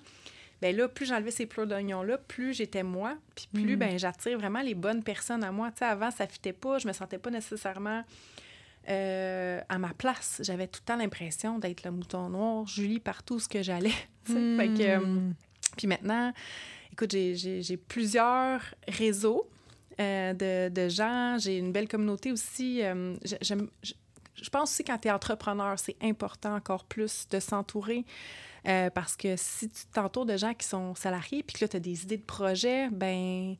ben 0.61 0.75
là, 0.75 0.87
plus 0.87 1.05
j'enlevais 1.05 1.31
ces 1.31 1.45
pleurs 1.45 1.67
d'oignons-là, 1.67 2.17
plus 2.17 2.53
j'étais 2.53 2.83
moi, 2.83 3.17
puis 3.35 3.47
plus 3.53 3.75
mm. 3.75 3.79
ben, 3.79 3.99
j'attire 3.99 4.37
vraiment 4.37 4.61
les 4.61 4.75
bonnes 4.75 5.03
personnes 5.03 5.43
à 5.43 5.51
moi. 5.51 5.71
Tu 5.71 5.79
sais, 5.79 5.85
avant, 5.85 6.11
ça 6.11 6.27
fitait 6.27 6.53
pas, 6.53 6.79
je 6.79 6.87
me 6.87 6.93
sentais 6.93 7.17
pas 7.17 7.29
nécessairement 7.29 8.03
euh, 8.89 9.61
à 9.69 9.77
ma 9.77 9.93
place. 9.93 10.41
J'avais 10.43 10.67
tout 10.67 10.81
le 10.83 10.85
temps 10.85 10.97
l'impression 10.97 11.59
d'être 11.59 11.83
le 11.83 11.91
mouton 11.91 12.29
noir, 12.29 12.67
Julie, 12.67 12.99
partout 12.99 13.39
ce 13.39 13.47
que 13.47 13.63
j'allais. 13.63 13.93
Fait 14.23 14.33
que, 14.33 14.81
euh, 14.81 14.99
mm. 14.99 15.33
puis 15.77 15.87
maintenant, 15.87 16.33
écoute, 16.91 17.11
j'ai 17.11 17.77
plusieurs 17.77 18.61
réseaux 18.87 19.49
euh, 19.99 20.33
de, 20.33 20.73
de, 20.73 20.89
gens, 20.89 21.37
j'ai 21.39 21.57
une 21.57 21.71
belle 21.71 21.87
communauté 21.87 22.31
aussi. 22.31 22.81
Je 24.41 24.49
pense 24.49 24.71
aussi 24.71 24.83
quand 24.83 24.97
tu 24.97 25.07
es 25.07 25.11
entrepreneur, 25.11 25.77
c'est 25.77 25.97
important 26.01 26.55
encore 26.55 26.85
plus 26.85 27.27
de 27.29 27.39
s'entourer 27.39 28.05
euh, 28.67 28.89
parce 28.89 29.15
que 29.15 29.35
si 29.37 29.69
tu 29.69 29.85
t'entoures 29.93 30.25
de 30.25 30.37
gens 30.37 30.53
qui 30.53 30.67
sont 30.67 30.95
salariés 30.95 31.43
puis 31.43 31.57
que 31.57 31.65
là, 31.65 31.69
tu 31.69 31.77
as 31.77 31.79
des 31.79 32.03
idées 32.03 32.17
de 32.17 32.23
projet, 32.23 32.89
ben 32.89 33.55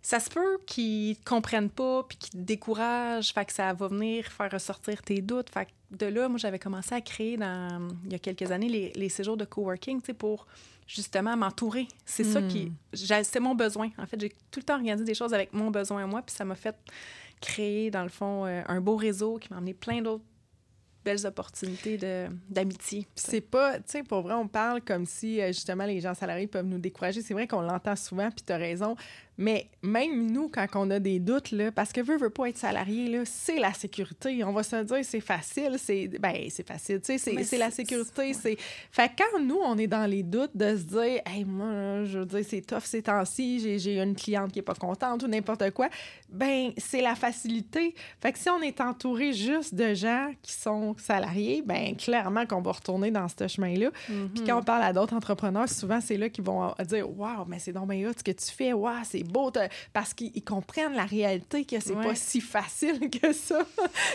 ça 0.00 0.20
se 0.20 0.30
peut 0.30 0.58
qu'ils 0.66 1.16
te 1.16 1.24
comprennent 1.28 1.70
pas 1.70 2.04
puis 2.04 2.16
qu'ils 2.16 2.40
te 2.40 2.44
découragent, 2.44 3.32
fait 3.32 3.44
que 3.44 3.52
ça 3.52 3.72
va 3.72 3.88
venir 3.88 4.26
faire 4.26 4.50
ressortir 4.50 5.02
tes 5.02 5.20
doutes. 5.20 5.50
Fait 5.50 5.66
que 5.66 5.70
de 5.90 6.06
là, 6.06 6.28
moi, 6.28 6.38
j'avais 6.38 6.58
commencé 6.58 6.94
à 6.94 7.00
créer 7.00 7.36
dans, 7.36 7.88
il 8.04 8.12
y 8.12 8.14
a 8.14 8.18
quelques 8.18 8.50
années 8.50 8.68
les, 8.68 8.92
les 8.94 9.08
séjours 9.08 9.36
de 9.36 9.44
coworking, 9.44 10.00
tu 10.00 10.06
sais, 10.06 10.14
pour 10.14 10.46
justement 10.86 11.36
m'entourer. 11.36 11.86
C'est 12.06 12.24
ça 12.24 12.40
qui... 12.40 12.66
Hmm. 12.66 13.22
C'est 13.22 13.40
mon 13.40 13.54
besoin. 13.54 13.90
En 13.98 14.06
fait, 14.06 14.18
j'ai 14.18 14.30
tout 14.50 14.60
le 14.60 14.62
temps 14.62 14.76
organisé 14.76 15.04
des 15.04 15.14
choses 15.14 15.34
avec 15.34 15.52
mon 15.52 15.70
besoin 15.70 16.04
à 16.04 16.06
moi, 16.06 16.22
puis 16.22 16.34
ça 16.34 16.44
m'a 16.46 16.54
fait 16.54 16.76
créer, 17.40 17.90
dans 17.90 18.02
le 18.02 18.08
fond, 18.08 18.46
euh, 18.46 18.62
un 18.66 18.80
beau 18.80 18.96
réseau 18.96 19.38
qui 19.38 19.48
m'a 19.50 19.58
amené 19.58 19.74
plein 19.74 20.02
d'autres 20.02 20.24
belles 21.04 21.26
opportunités 21.26 21.98
d'amitié. 22.50 23.06
C'est 23.14 23.40
pas, 23.40 23.78
tu 23.78 23.84
sais, 23.86 24.02
pour 24.02 24.20
vrai, 24.20 24.34
on 24.34 24.48
parle 24.48 24.82
comme 24.82 25.06
si 25.06 25.40
justement 25.46 25.86
les 25.86 26.00
gens 26.00 26.12
salariés 26.12 26.48
peuvent 26.48 26.66
nous 26.66 26.78
décourager. 26.78 27.22
C'est 27.22 27.32
vrai 27.32 27.46
qu'on 27.46 27.62
l'entend 27.62 27.96
souvent, 27.96 28.30
puis 28.30 28.44
tu 28.44 28.52
as 28.52 28.58
raison. 28.58 28.94
Mais 29.38 29.70
même 29.82 30.32
nous, 30.32 30.48
quand 30.48 30.66
on 30.74 30.90
a 30.90 30.98
des 30.98 31.20
doutes, 31.20 31.52
là, 31.52 31.70
parce 31.70 31.92
que 31.92 32.00
veut, 32.00 32.16
veut 32.16 32.28
pas 32.28 32.48
être 32.48 32.58
salarié, 32.58 33.22
c'est 33.24 33.60
la 33.60 33.72
sécurité. 33.72 34.42
On 34.42 34.52
va 34.52 34.64
se 34.64 34.82
dire, 34.82 34.98
c'est 35.02 35.20
facile, 35.20 35.76
c'est 35.78 36.08
ben, 36.08 36.34
c'est 36.50 36.66
facile, 36.66 37.00
tu 37.00 37.16
sais, 37.16 37.44
c'est 37.44 37.56
la 37.56 37.70
sécurité. 37.70 38.34
c'est 38.34 38.56
Fait 38.90 39.10
quand 39.16 39.40
nous, 39.40 39.58
on 39.64 39.78
est 39.78 39.86
dans 39.86 40.10
les 40.10 40.24
doutes 40.24 40.56
de 40.56 40.76
se 40.76 40.82
dire, 40.82 41.20
hey, 41.24 41.44
moi, 41.44 42.04
je 42.04 42.18
veux 42.18 42.26
dire, 42.26 42.44
c'est 42.48 42.62
tough 42.62 42.82
ces 42.82 43.02
temps-ci, 43.02 43.78
j'ai 43.78 44.02
une 44.02 44.16
cliente 44.16 44.50
qui 44.50 44.58
est 44.58 44.62
pas 44.62 44.74
contente 44.74 45.22
ou 45.22 45.28
n'importe 45.28 45.70
quoi, 45.70 45.88
ben 46.28 46.72
c'est 46.76 47.00
la 47.00 47.14
facilité. 47.14 47.94
Fait 48.20 48.32
que 48.32 48.38
si 48.40 48.50
on 48.50 48.60
est 48.60 48.80
entouré 48.80 49.32
juste 49.32 49.72
de 49.72 49.94
gens 49.94 50.32
qui 50.42 50.52
sont 50.52 50.96
salariés, 50.98 51.62
ben 51.64 51.94
clairement 51.96 52.44
qu'on 52.44 52.60
va 52.60 52.72
retourner 52.72 53.12
dans 53.12 53.28
ce 53.28 53.46
chemin-là. 53.46 53.90
Mm-hmm. 54.10 54.28
Puis 54.34 54.44
quand 54.44 54.58
on 54.58 54.62
parle 54.64 54.82
à 54.82 54.92
d'autres 54.92 55.14
entrepreneurs, 55.14 55.68
souvent, 55.68 56.00
c'est 56.00 56.16
là 56.16 56.28
qu'ils 56.28 56.44
vont 56.44 56.74
dire, 56.88 57.08
waouh, 57.08 57.44
mais 57.46 57.60
c'est 57.60 57.72
donc 57.72 57.88
bien 57.88 58.10
ce 58.16 58.24
que 58.24 58.32
tu 58.32 58.50
fais, 58.50 58.72
waouh, 58.72 59.04
c'est 59.04 59.27
beau, 59.28 59.52
parce 59.92 60.14
qu'ils 60.14 60.44
comprennent 60.44 60.94
la 60.94 61.04
réalité 61.04 61.64
que 61.64 61.80
c'est 61.80 61.94
pas 61.94 62.14
si 62.14 62.40
facile 62.40 63.10
que 63.22 63.32
ça. 63.32 63.60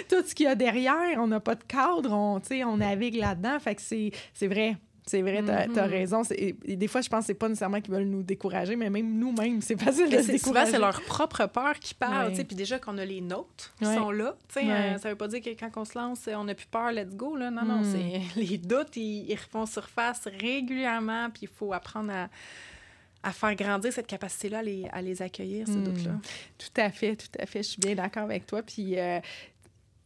Tout 0.10 0.24
ce 0.26 0.36
qu'il 0.36 0.46
y 0.46 0.50
a 0.50 0.56
derrière, 0.56 1.18
on 1.18 1.28
n'a 1.28 1.40
pas 1.40 1.56
de 1.56 1.64
cadre, 1.64 2.12
on, 2.12 2.42
on 2.66 2.78
navigue 2.78 3.16
là-dedans. 3.16 3.60
Fait 3.60 3.76
que 3.76 3.82
c'est 3.82 4.48
vrai. 4.48 4.78
C'est 5.06 5.22
vrai, 5.22 5.44
t'as 5.46 5.64
as 5.64 5.68
mm-hmm. 5.68 5.90
raison. 5.90 6.22
des 6.66 6.88
fois, 6.88 7.02
je 7.02 7.10
pense 7.10 7.22
que 7.22 7.26
c'est 7.28 7.34
pas 7.34 7.50
nécessairement 7.50 7.82
qu'ils 7.82 7.94
veulent 7.94 8.06
nous 8.06 8.24
décourager, 8.24 8.76
mais 8.76 8.90
même 8.90 9.18
nous-mêmes, 9.18 9.62
c'est 9.62 9.80
facile 9.80 10.10
de 10.10 10.22
se 10.22 10.32
décourager. 10.32 10.72
C'est 10.72 10.80
leur 10.80 11.02
propre 11.02 11.46
peur 11.48 11.78
qui 11.80 11.94
parle. 11.94 12.32
Puis 12.32 12.56
déjà 12.56 12.80
qu'on 12.80 12.98
a 12.98 13.06
les 13.06 13.20
nôtres 13.20 13.74
qui 13.80 13.86
sont 13.86 14.12
là, 14.12 14.36
ouais. 14.56 14.70
euh, 14.70 14.98
ça 14.98 15.10
veut 15.10 15.16
pas 15.16 15.28
dire 15.28 15.42
que 15.42 15.50
quand 15.50 15.70
on 15.76 15.86
se 15.86 15.98
lance, 15.98 16.30
on 16.34 16.46
n'a 16.46 16.56
plus 16.56 16.68
peur, 16.68 16.92
let's 16.92 17.16
go. 17.16 17.36
Là. 17.36 17.52
Non, 17.52 17.66
non, 17.66 17.82
mm. 17.82 17.86
c'est 17.86 18.40
les 18.40 18.58
doutes, 18.58 18.96
ils, 18.96 19.30
ils 19.30 19.36
refont 19.36 19.66
surface 19.66 20.28
régulièrement, 20.40 21.30
puis 21.30 21.44
il 21.44 21.50
faut 21.50 21.74
apprendre 21.74 22.12
à 22.12 22.30
à 23.24 23.32
faire 23.32 23.56
grandir 23.56 23.92
cette 23.92 24.08
capacité-là, 24.08 24.60
à 24.92 25.02
les, 25.02 25.22
accueillir, 25.22 25.66
ces 25.68 25.76
doutes-là? 25.76 26.12
Hmm. 26.12 26.22
Tout 26.58 26.82
à 26.82 26.90
fait, 26.90 27.16
tout 27.16 27.40
à 27.40 27.46
fait. 27.46 27.64
Je 27.64 27.70
suis 27.70 27.80
bien 27.80 27.96
d'accord 27.96 28.24
avec 28.24 28.46
toi. 28.46 28.62
Puis, 28.62 29.00
euh, 29.00 29.20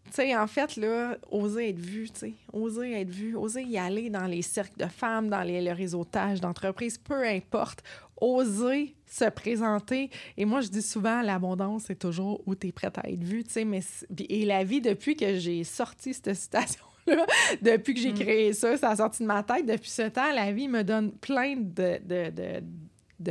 tu 0.06 0.14
sais, 0.14 0.36
en 0.36 0.48
fait, 0.48 0.76
là, 0.78 1.18
oser 1.32 1.70
être 1.70 1.80
vu, 1.80 2.10
tu 2.10 2.20
sais, 2.20 2.34
oser 2.54 3.02
être 3.02 3.10
vu, 3.10 3.36
oser 3.36 3.64
y 3.64 3.78
aller 3.78 4.10
dans 4.10 4.26
les 4.26 4.42
cercles 4.42 4.78
de 4.78 4.90
femmes, 4.90 5.30
dans 5.30 5.42
les, 5.42 5.62
le 5.62 5.74
réseautage 5.74 6.40
d'entreprises, 6.40 6.98
peu 6.98 7.26
importe, 7.28 7.84
oser 8.22 8.96
se 9.06 9.26
présenter. 9.30 10.10
Et 10.38 10.46
moi, 10.46 10.62
je 10.62 10.70
dis 10.70 10.82
souvent, 10.82 11.22
l'abondance, 11.22 11.86
c'est 11.88 12.00
toujours 12.00 12.42
où 12.46 12.56
tu 12.56 12.68
es 12.68 12.72
prête 12.72 12.98
à 12.98 13.10
être 13.10 13.24
vue, 13.24 13.44
tu 13.44 13.52
sais, 13.52 13.66
mais... 13.66 13.82
Et 14.30 14.46
la 14.46 14.64
vie, 14.64 14.82
depuis 14.82 15.16
que 15.16 15.38
j'ai 15.38 15.64
sorti 15.64 16.14
cette 16.14 16.34
citation 16.36 16.84
depuis 17.62 17.94
que 17.94 18.00
j'ai 18.02 18.12
hmm. 18.12 18.20
créé 18.20 18.54
ça, 18.54 18.76
ça 18.78 18.90
a 18.90 18.96
sorti 18.98 19.24
de 19.24 19.28
ma 19.28 19.44
tête. 19.44 19.66
Depuis 19.66 19.90
ce 19.90 20.04
temps, 20.04 20.32
la 20.34 20.52
vie 20.52 20.68
me 20.68 20.84
donne 20.84 21.12
plein 21.12 21.56
de, 21.56 22.00
de 22.04 22.30
de 22.30 22.62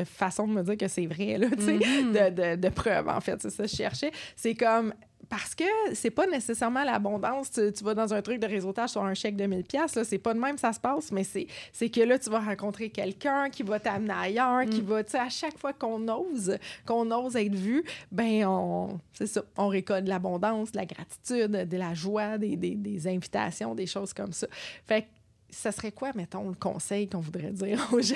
façon 0.05 0.47
de 0.47 0.53
me 0.53 0.63
dire 0.63 0.77
que 0.77 0.89
c'est 0.89 1.07
vrai, 1.07 1.39
là, 1.39 1.49
mm-hmm. 1.49 2.13
de, 2.13 2.57
de, 2.57 2.61
de, 2.61 2.69
preuves, 2.69 3.09
en 3.09 3.21
fait. 3.21 3.41
C'est 3.41 3.51
ça 3.51 3.65
que 3.65 3.69
je 3.69 3.77
cherchais. 3.77 4.11
C'est 4.37 4.55
comme 4.55 4.93
parce 5.29 5.55
que 5.55 5.65
c'est 5.95 6.11
pas 6.11 6.27
nécessairement 6.27 6.85
l'abondance. 6.85 7.51
Tu, 7.51 7.85
vas 7.85 7.95
dans 7.95 8.13
un 8.15 8.23
truc 8.23 8.39
de 8.39 8.47
réseautage 8.47 8.91
sur 8.91 9.03
un 9.03 9.15
chèque 9.15 9.37
de 9.37 9.47
1000 9.47 9.65
pièces, 9.65 9.99
c'est 10.05 10.19
pas 10.19 10.35
de 10.35 10.39
même 10.39 10.59
ça 10.59 10.73
se 10.73 10.81
passe, 10.81 11.11
mais 11.13 11.25
c'est 11.25 11.91
que 11.91 12.01
là 12.01 12.19
tu 12.19 12.31
vas 12.31 12.41
rencontrer 12.41 12.91
quelqu'un 12.91 13.51
qui 13.51 13.63
va 13.63 13.81
t'amener 13.81 14.15
ailleurs, 14.15 14.65
qui 14.67 14.83
mm. 14.83 14.87
va 14.87 15.05
tu 15.05 15.13
sais 15.13 15.19
à 15.19 15.29
chaque 15.29 15.59
fois 15.59 15.73
qu'on 15.73 16.09
ose, 16.09 16.57
qu'on 16.85 17.11
ose 17.11 17.37
être 17.37 17.55
vu, 17.55 17.85
ben 18.13 18.47
on 18.47 18.99
c'est 19.13 19.27
ça, 19.27 19.43
on 19.57 19.69
récolte 19.69 20.05
de 20.05 20.09
l'abondance, 20.09 20.73
de 20.73 20.77
la 20.77 20.87
gratitude, 20.87 21.69
de 21.69 21.77
la 21.77 21.95
joie, 21.95 22.39
des, 22.39 22.57
des, 22.57 22.75
des, 22.75 23.09
invitations, 23.09 23.75
des 23.75 23.87
choses 23.87 24.13
comme 24.13 24.33
ça. 24.33 24.47
Fait 24.87 25.03
que 25.03 25.07
ça 25.51 25.73
serait 25.73 25.93
quoi 25.93 26.13
mettons 26.15 26.49
le 26.49 26.55
conseil 26.55 27.09
qu'on 27.09 27.21
voudrait 27.21 27.53
dire 27.53 27.89
aux 27.93 28.01
gens? 28.01 28.15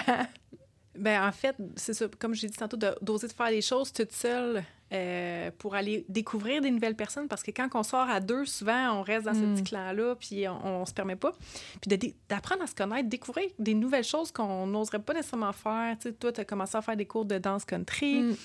Ben 1.00 1.26
en 1.26 1.32
fait, 1.32 1.56
c'est 1.76 1.94
ça, 1.94 2.06
comme 2.18 2.34
j'ai 2.34 2.48
dit 2.48 2.56
tantôt, 2.56 2.76
d'oser 3.00 3.26
de, 3.26 3.32
faire 3.32 3.50
les 3.50 3.62
choses 3.62 3.92
toute 3.92 4.12
seule 4.12 4.62
euh, 4.92 5.50
pour 5.56 5.74
aller 5.74 6.04
découvrir 6.08 6.60
des 6.60 6.70
nouvelles 6.70 6.94
personnes 6.94 7.26
parce 7.26 7.42
que 7.42 7.50
quand 7.52 7.68
on 7.74 7.82
sort 7.82 8.08
à 8.08 8.20
deux, 8.20 8.44
souvent, 8.44 8.98
on 8.98 9.02
reste 9.02 9.24
dans 9.24 9.34
ce 9.34 9.40
petit 9.40 9.62
mm. 9.62 9.66
clan-là, 9.66 10.14
puis 10.16 10.46
on, 10.48 10.82
on, 10.82 10.84
se 10.84 10.92
permet 10.92 11.16
pas. 11.16 11.32
Puis 11.80 12.14
d'apprendre 12.28 12.62
à 12.62 12.66
se 12.66 12.74
connaître, 12.74 13.08
découvrir 13.08 13.48
des 13.58 13.74
nouvelles 13.74 14.04
choses 14.04 14.30
qu'on 14.30 14.66
n'oserait 14.66 14.98
pas 14.98 15.14
nécessairement 15.14 15.52
faire. 15.52 15.96
Tu 16.00 16.08
sais, 16.08 16.14
toi, 16.14 16.32
tu 16.32 16.40
as 16.40 16.44
commencé 16.44 16.76
à 16.76 16.82
faire 16.82 16.96
des 16.96 17.06
cours 17.06 17.24
de 17.24 17.38
danse 17.38 17.64
country. 17.64 18.22
Mm. 18.22 18.36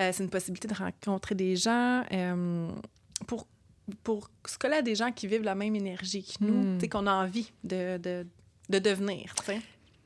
Euh, 0.00 0.10
c'est 0.12 0.24
une 0.24 0.30
possibilité 0.30 0.68
de 0.68 0.74
rencontrer 0.74 1.34
des 1.34 1.56
gens. 1.56 2.02
Euh, 2.12 2.68
pour, 3.26 3.46
pour 4.02 4.30
ce 4.46 4.58
que 4.58 4.66
là, 4.66 4.82
des 4.82 4.96
gens 4.96 5.12
qui 5.12 5.26
vivent 5.26 5.44
la 5.44 5.54
même 5.54 5.74
énergie 5.74 6.24
que 6.38 6.44
nous, 6.44 6.74
mm. 6.74 6.74
tu 6.74 6.80
sais, 6.80 6.88
qu'on 6.88 7.06
a 7.06 7.12
envie 7.12 7.52
de, 7.62 7.96
de, 7.96 8.26
de 8.68 8.78
devenir, 8.78 9.34
tu 9.36 9.44
sais. 9.44 9.60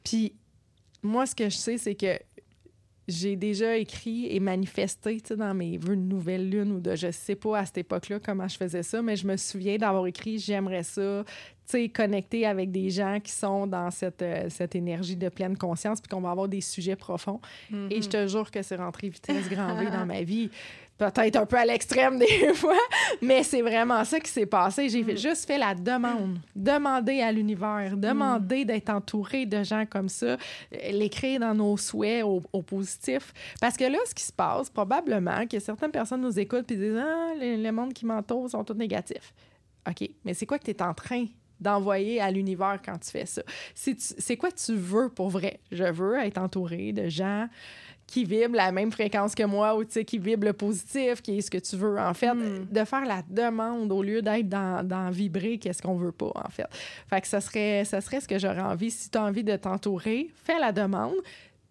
Puis 0.05 0.35
moi, 1.03 1.27
ce 1.27 1.35
que 1.35 1.49
je 1.49 1.57
sais, 1.57 1.79
c'est 1.79 1.95
que 1.95 2.19
j'ai 3.09 3.37
déjà 3.37 3.77
écrit 3.77 4.27
et 4.27 4.39
manifesté 4.39 5.19
dans 5.35 5.55
mes 5.55 5.79
vœux 5.79 5.97
de 5.97 6.03
nouvelle 6.03 6.51
lune 6.51 6.73
ou 6.73 6.81
de 6.81 6.95
je 6.95 7.11
sais 7.11 7.35
pas 7.35 7.61
à 7.61 7.65
cette 7.65 7.79
époque-là 7.79 8.21
comment 8.21 8.47
je 8.47 8.59
faisais 8.59 8.83
ça, 8.83 9.01
mais 9.01 9.17
je 9.17 9.27
me 9.27 9.39
souviens 9.39 9.79
d'avoir 9.79 10.07
écrit 10.07 10.39
j'aimerais 10.39 10.83
ça, 10.83 11.25
connecter 11.95 12.47
avec 12.47 12.71
des 12.71 12.91
gens 12.91 13.19
qui 13.23 13.33
sont 13.33 13.67
dans 13.67 13.91
cette, 13.91 14.23
euh, 14.23 14.47
cette 14.51 14.75
énergie 14.75 15.17
de 15.17 15.29
pleine 15.29 15.57
conscience 15.57 16.01
puis 16.01 16.09
qu'on 16.09 16.21
va 16.21 16.31
avoir 16.31 16.49
des 16.49 16.61
sujets 16.61 16.97
profonds. 16.97 17.41
Et 17.71 17.75
je 17.75 18.09
mm-hmm. 18.09 18.09
te 18.09 18.27
jure 18.27 18.51
que 18.51 18.63
c'est 18.63 18.77
rentré 18.77 19.09
vitesse 19.09 19.49
grand 19.49 19.75
V 19.75 19.91
dans 19.91 20.07
ma 20.07 20.23
vie 20.23 20.51
peut-être 20.99 21.37
un 21.37 21.47
peu 21.47 21.57
à 21.57 21.65
l'extrême 21.65 22.19
des 22.19 22.53
fois, 22.55 22.77
mais 23.23 23.43
c'est 23.43 23.63
vraiment 23.63 24.05
ça 24.05 24.21
qui 24.21 24.31
s'est 24.31 24.47
passé. 24.47 24.89
J'ai 24.89 25.03
mm. 25.03 25.17
juste 25.17 25.47
fait 25.47 25.57
la 25.57 25.75
demande, 25.75 26.39
demander 26.55 27.21
à 27.21 27.33
l'univers, 27.33 27.97
demander 27.97 28.65
d'être 28.65 28.91
entouré 28.91 29.47
de 29.47 29.63
gens 29.63 29.87
comme 29.87 30.09
ça, 30.09 30.37
l'écrire 30.91 31.41
dans 31.41 31.55
nos 31.55 31.77
souhaits 31.77 32.25
au, 32.25 32.63
positif. 32.63 33.33
Parce 33.61 33.77
que 33.77 33.85
là, 33.85 33.99
ce 34.07 34.15
qui 34.15 34.25
se 34.25 34.33
passe, 34.33 34.69
probablement 34.69 35.47
que 35.47 35.59
certaines 35.59 35.93
personnes 35.93 36.21
nous 36.21 36.39
écoutent 36.39 36.71
et 36.71 36.77
disent 36.77 36.99
Ah, 36.99 37.33
le, 37.39 37.71
monde 37.71 37.95
qui 37.95 38.05
m'entoure 38.05 38.51
sont 38.51 38.65
tous 38.65 38.75
négatifs. 38.75 39.33
OK, 39.89 40.11
mais 40.25 40.35
c'est 40.35 40.45
quoi 40.45 40.59
que 40.59 40.65
tu 40.65 40.73
es 40.73 40.83
en 40.83 40.93
train 40.93 41.25
d'envoyer 41.61 42.21
à 42.21 42.31
l'univers 42.31 42.79
quand 42.85 42.99
tu 42.99 43.11
fais 43.11 43.27
ça? 43.27 43.43
C'est 43.75 44.37
quoi 44.37 44.51
tu 44.51 44.75
veux 44.75 45.09
pour 45.09 45.31
vrai? 45.31 45.61
Je 45.71 45.85
veux 45.85 46.19
être 46.19 46.39
entouré 46.39 46.93
de 46.93 47.09
gens 47.09 47.49
qui 48.09 48.25
vibre 48.25 48.57
la 48.57 48.73
même 48.73 48.91
fréquence 48.91 49.35
que 49.35 49.45
moi 49.45 49.77
ou 49.77 49.85
qui 49.85 50.19
vibre 50.19 50.47
le 50.47 50.55
positif, 50.55 51.21
qui 51.21 51.39
est 51.39 51.43
ce 51.43 51.51
que 51.51 51.59
tu 51.59 51.77
veux. 51.77 52.01
En 52.01 52.15
fait, 52.15 52.33
hmm. 52.33 52.67
de 52.73 52.85
faire 52.85 53.05
la 53.05 53.23
demande 53.29 53.93
au 53.93 54.03
lieu 54.03 54.23
d'être 54.23 54.49
dans, 54.49 54.83
dans 54.83 55.11
vibrer 55.11 55.59
qu'est-ce 55.59 55.83
qu'on 55.83 55.97
veut 55.97 56.11
pas, 56.11 56.33
en 56.35 56.49
fait. 56.49 56.67
Fait 57.09 57.21
que 57.21 57.29
ça 57.29 57.43
serait, 57.43 57.85
ça 57.85 58.01
serait 58.01 58.21
ce 58.21 58.27
que 58.27 58.39
j'aurais 58.39 58.63
envie. 58.63 58.91
Si 58.91 59.11
tu 59.11 59.19
as 59.19 59.23
envie 59.23 59.45
de 59.45 59.55
t'entourer, 59.57 60.31
fais 60.43 60.59
la 60.59 60.73
demande. 60.73 61.17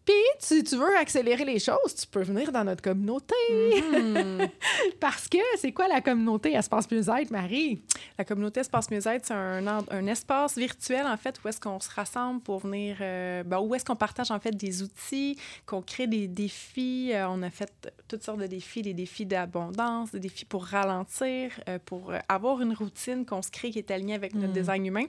Puis, 0.08 0.16
si 0.40 0.64
tu 0.64 0.78
veux 0.78 0.96
accélérer 0.96 1.44
les 1.44 1.60
choses, 1.60 1.94
tu 2.00 2.08
peux 2.08 2.22
venir 2.22 2.54
dans 2.54 2.64
notre 2.64 2.82
communauté. 2.82 3.36
Mm-hmm. 3.52 4.50
Parce 5.02 5.28
que 5.28 5.38
c'est 5.58 5.74
quoi 5.74 5.90
la 5.90 6.00
communauté 6.00 6.54
Espace 6.54 6.90
Mieux-être, 6.90 7.30
Marie? 7.30 7.82
La 8.18 8.24
communauté 8.24 8.62
Espace 8.62 8.90
Mieux-être, 8.90 9.26
c'est 9.26 9.34
un, 9.34 9.68
un, 9.68 10.08
espace 10.08 10.58
virtuel, 10.58 11.06
en 11.06 11.18
fait, 11.18 11.38
où 11.44 11.50
est-ce 11.50 11.60
qu'on 11.60 11.82
se 11.82 11.90
rassemble 11.90 12.40
pour 12.40 12.60
venir... 12.60 12.96
Euh, 13.02 13.44
ben, 13.44 13.60
où 13.60 13.76
est-ce 13.76 13.84
qu'on 13.84 13.98
partage, 13.98 14.32
en 14.32 14.40
fait, 14.40 14.52
des 14.52 14.82
outils, 14.82 15.38
qu'on 15.66 15.82
crée 15.82 16.08
des 16.08 16.30
défis. 16.30 17.12
Euh, 17.14 17.28
on 17.28 17.44
a 17.44 17.50
fait 17.50 17.92
toutes 18.08 18.24
sortes 18.24 18.40
de 18.40 18.48
défis, 18.48 18.84
des 18.84 18.94
défis 18.94 19.26
d'abondance, 19.26 20.14
des 20.14 20.22
défis 20.22 20.46
pour 20.46 20.64
ralentir, 20.64 21.52
euh, 21.68 21.80
pour 21.84 22.14
avoir 22.30 22.62
une 22.62 22.72
routine 22.72 23.26
qu'on 23.26 23.42
se 23.42 23.52
crée 23.52 23.72
qui 23.72 23.80
est 23.80 23.92
alignée 23.92 24.16
avec 24.16 24.36
notre 24.36 24.52
mm. 24.52 24.54
design 24.54 24.86
humain. 24.86 25.06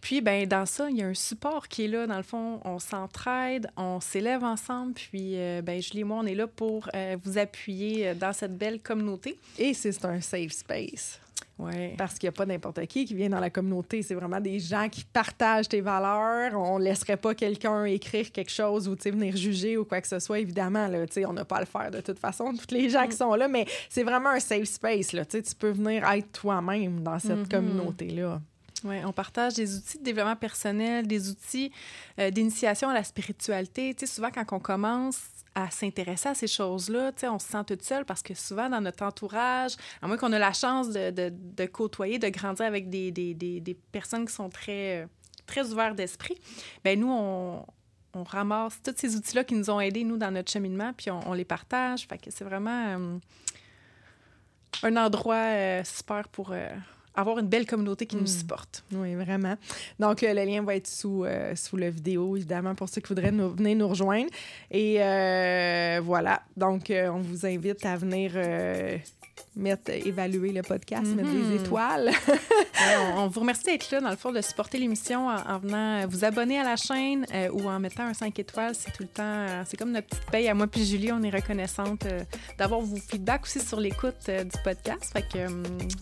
Puis, 0.00 0.22
ben 0.22 0.48
dans 0.48 0.64
ça, 0.64 0.88
il 0.88 0.96
y 0.96 1.02
a 1.02 1.06
un 1.06 1.12
support 1.12 1.68
qui 1.68 1.84
est 1.84 1.88
là. 1.88 2.06
Dans 2.06 2.16
le 2.16 2.22
fond, 2.22 2.60
on 2.64 2.78
s'entraide, 2.78 3.70
on 3.76 4.00
s'élève 4.00 4.29
ensemble. 4.38 4.94
Puis, 4.94 5.32
euh, 5.36 5.62
ben, 5.62 5.80
Julie 5.80 6.00
et 6.00 6.04
moi, 6.04 6.18
on 6.20 6.26
est 6.26 6.34
là 6.34 6.46
pour 6.46 6.88
euh, 6.94 7.16
vous 7.22 7.38
appuyer 7.38 8.08
euh, 8.08 8.14
dans 8.14 8.32
cette 8.32 8.56
belle 8.56 8.80
communauté. 8.80 9.38
Et 9.58 9.74
c'est 9.74 10.04
un 10.04 10.20
safe 10.20 10.52
space. 10.52 11.20
Ouais. 11.58 11.94
Parce 11.98 12.18
qu'il 12.18 12.26
n'y 12.26 12.34
a 12.34 12.36
pas 12.36 12.46
n'importe 12.46 12.86
qui 12.86 13.04
qui 13.04 13.14
vient 13.14 13.28
dans 13.28 13.40
la 13.40 13.50
communauté. 13.50 14.02
C'est 14.02 14.14
vraiment 14.14 14.40
des 14.40 14.58
gens 14.58 14.88
qui 14.88 15.04
partagent 15.04 15.68
tes 15.68 15.82
valeurs. 15.82 16.58
On 16.58 16.78
ne 16.78 16.84
laisserait 16.84 17.18
pas 17.18 17.34
quelqu'un 17.34 17.84
écrire 17.84 18.32
quelque 18.32 18.50
chose 18.50 18.88
ou 18.88 18.96
venir 19.04 19.36
juger 19.36 19.76
ou 19.76 19.84
quoi 19.84 20.00
que 20.00 20.08
ce 20.08 20.18
soit, 20.18 20.38
évidemment. 20.38 20.88
Là, 20.88 21.04
on 21.26 21.32
n'a 21.34 21.44
pas 21.44 21.56
à 21.56 21.60
le 21.60 21.66
faire 21.66 21.90
de 21.90 22.00
toute 22.00 22.18
façon, 22.18 22.54
toutes 22.58 22.72
les 22.72 22.88
gens 22.88 23.02
qui 23.02 23.14
mm. 23.14 23.18
sont 23.18 23.34
là, 23.34 23.46
mais 23.46 23.66
c'est 23.90 24.04
vraiment 24.04 24.30
un 24.30 24.40
safe 24.40 24.64
space. 24.64 25.12
Là, 25.12 25.26
tu 25.26 25.42
peux 25.58 25.70
venir 25.70 26.08
être 26.10 26.32
toi-même 26.32 27.02
dans 27.02 27.18
cette 27.18 27.32
mm-hmm. 27.32 27.50
communauté-là. 27.50 28.40
On 28.84 29.12
partage 29.12 29.54
des 29.54 29.76
outils 29.76 29.98
de 29.98 30.04
développement 30.04 30.36
personnel, 30.36 31.06
des 31.06 31.30
outils 31.30 31.72
euh, 32.18 32.30
d'initiation 32.30 32.88
à 32.88 32.94
la 32.94 33.04
spiritualité. 33.04 33.94
Tu 33.94 34.06
sais, 34.06 34.14
souvent, 34.14 34.30
quand 34.30 34.44
on 34.52 34.60
commence 34.60 35.20
à 35.54 35.70
s'intéresser 35.70 36.28
à 36.28 36.34
ces 36.34 36.46
choses-là, 36.46 37.12
tu 37.12 37.20
sais, 37.20 37.28
on 37.28 37.38
se 37.38 37.48
sent 37.48 37.64
toute 37.66 37.82
seule 37.82 38.04
parce 38.04 38.22
que 38.22 38.34
souvent, 38.34 38.68
dans 38.68 38.80
notre 38.80 39.04
entourage, 39.04 39.72
à 40.00 40.06
moins 40.06 40.16
qu'on 40.16 40.32
ait 40.32 40.38
la 40.38 40.52
chance 40.52 40.90
de, 40.90 41.10
de, 41.10 41.32
de, 41.32 41.66
côtoyer, 41.66 42.18
de 42.18 42.28
grandir 42.28 42.66
avec 42.66 42.88
des, 42.88 43.10
des, 43.10 43.34
des, 43.34 43.60
des 43.60 43.74
personnes 43.74 44.26
qui 44.26 44.32
sont 44.32 44.48
très, 44.48 45.08
très 45.46 45.70
ouvertes 45.72 45.96
d'esprit, 45.96 46.38
ben 46.84 46.98
nous, 46.98 47.10
on, 47.10 47.64
on 48.14 48.24
ramasse 48.24 48.80
tous 48.82 48.94
ces 48.96 49.16
outils-là 49.16 49.44
qui 49.44 49.54
nous 49.54 49.70
ont 49.70 49.80
aidés, 49.80 50.04
nous, 50.04 50.16
dans 50.16 50.30
notre 50.30 50.50
cheminement, 50.50 50.92
puis 50.92 51.10
on, 51.10 51.32
les 51.32 51.44
partage. 51.44 52.06
Fait 52.06 52.18
que 52.18 52.30
c'est 52.30 52.44
vraiment 52.44 52.86
euh, 52.88 53.18
un 54.82 54.96
endroit 54.96 55.34
euh, 55.34 55.84
super 55.84 56.28
pour 56.28 56.52
avoir 57.14 57.38
une 57.38 57.48
belle 57.48 57.66
communauté 57.66 58.06
qui 58.06 58.16
nous 58.16 58.22
Mm. 58.22 58.26
supporte. 58.26 58.84
Oui, 58.92 59.14
vraiment. 59.14 59.56
Donc, 59.98 60.22
euh, 60.22 60.32
le 60.32 60.44
lien 60.44 60.62
va 60.62 60.76
être 60.76 60.86
sous, 60.86 61.24
euh, 61.24 61.54
sous 61.56 61.76
la 61.76 61.90
vidéo, 61.90 62.36
évidemment, 62.36 62.74
pour 62.74 62.88
ceux 62.88 63.00
qui 63.00 63.08
voudraient 63.08 63.32
nous, 63.32 63.50
venir 63.50 63.76
nous 63.76 63.88
rejoindre. 63.88 64.30
Et 64.70 64.96
euh, 65.02 66.00
voilà. 66.02 66.42
Donc, 66.56 66.90
on 66.92 67.18
vous 67.20 67.44
invite 67.46 67.84
à 67.84 67.96
venir 67.96 68.32
mettre, 69.56 69.90
évaluer 69.90 70.52
le 70.52 70.62
podcast, 70.62 71.06
mettre 71.08 71.30
des 71.30 71.36
Mhm. 71.38 71.56
étoiles. 71.64 72.10
Ouais, 72.80 72.96
on, 73.14 73.24
on 73.24 73.28
vous 73.28 73.40
remercie 73.40 73.64
d'être 73.64 73.90
là, 73.90 74.00
dans 74.00 74.08
le 74.08 74.16
fond, 74.16 74.32
de 74.32 74.40
supporter 74.40 74.78
l'émission 74.78 75.28
en, 75.28 75.36
en 75.36 75.58
venant 75.58 76.06
vous 76.08 76.24
abonner 76.24 76.58
à 76.58 76.64
la 76.64 76.76
chaîne 76.76 77.26
euh, 77.34 77.50
ou 77.52 77.68
en 77.68 77.78
mettant 77.78 78.04
un 78.04 78.14
5 78.14 78.38
étoiles. 78.38 78.74
C'est 78.74 78.90
tout 78.92 79.02
le 79.02 79.08
temps, 79.08 79.22
euh, 79.22 79.62
c'est 79.66 79.76
comme 79.76 79.90
notre 79.92 80.06
petite 80.06 80.30
paye 80.30 80.48
à 80.48 80.54
moi 80.54 80.66
puis 80.66 80.86
Julie. 80.86 81.12
On 81.12 81.22
est 81.22 81.28
reconnaissante 81.30 82.06
euh, 82.06 82.20
d'avoir 82.56 82.80
vos 82.80 82.96
feedbacks 82.96 83.42
aussi 83.42 83.60
sur 83.60 83.78
l'écoute 83.80 84.14
euh, 84.30 84.44
du 84.44 84.56
podcast. 84.64 85.12
Fait 85.12 85.22
que 85.28 85.46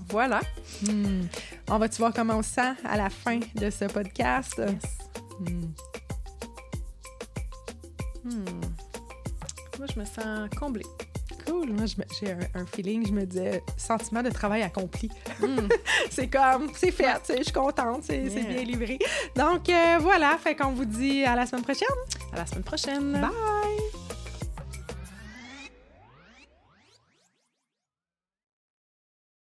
voilà. 0.09 0.41
Hmm. 0.87 1.23
On 1.69 1.79
va-tu 1.79 1.97
voir 1.99 2.13
comment 2.15 2.37
on 2.37 2.43
se 2.43 2.51
sent 2.51 2.73
à 2.85 2.97
la 2.97 3.11
fin 3.11 3.41
de 3.57 3.71
ce 3.71 3.87
podcast? 3.87 4.61
Hmm. 5.41 5.73
Hmm. 8.25 8.45
Moi, 9.79 9.87
je 9.93 9.99
me 10.01 10.05
sens 10.05 10.49
comblée. 10.59 10.85
Cool. 11.49 11.71
Moi, 11.73 11.87
j'ai 12.21 12.33
un, 12.33 12.61
un 12.61 12.67
feeling, 12.67 13.07
je 13.07 13.13
me 13.13 13.25
disais, 13.25 13.63
sentiment 13.77 14.23
de 14.23 14.31
travail 14.31 14.63
accompli. 14.63 15.09
Hmm. 15.41 15.69
c'est 16.11 16.29
comme, 16.29 16.71
c'est 16.75 16.91
fait, 16.91 17.33
je 17.39 17.43
suis 17.45 17.53
contente, 17.53 18.03
c'est 18.05 18.29
c'est 18.29 18.41
Yeah. 18.41 18.53
bien 18.53 18.63
livré. 18.65 18.99
Donc, 19.37 19.69
euh, 19.69 19.97
voilà, 20.01 20.37
fait 20.39 20.55
qu'on 20.55 20.73
vous 20.73 20.85
dit 20.85 21.25
à 21.25 21.35
la 21.35 21.47
semaine 21.47 21.65
prochaine. 21.65 21.89
À 22.33 22.37
la 22.39 22.47
semaine 22.47 22.65
prochaine. 22.65 23.13
Bye! 23.13 23.58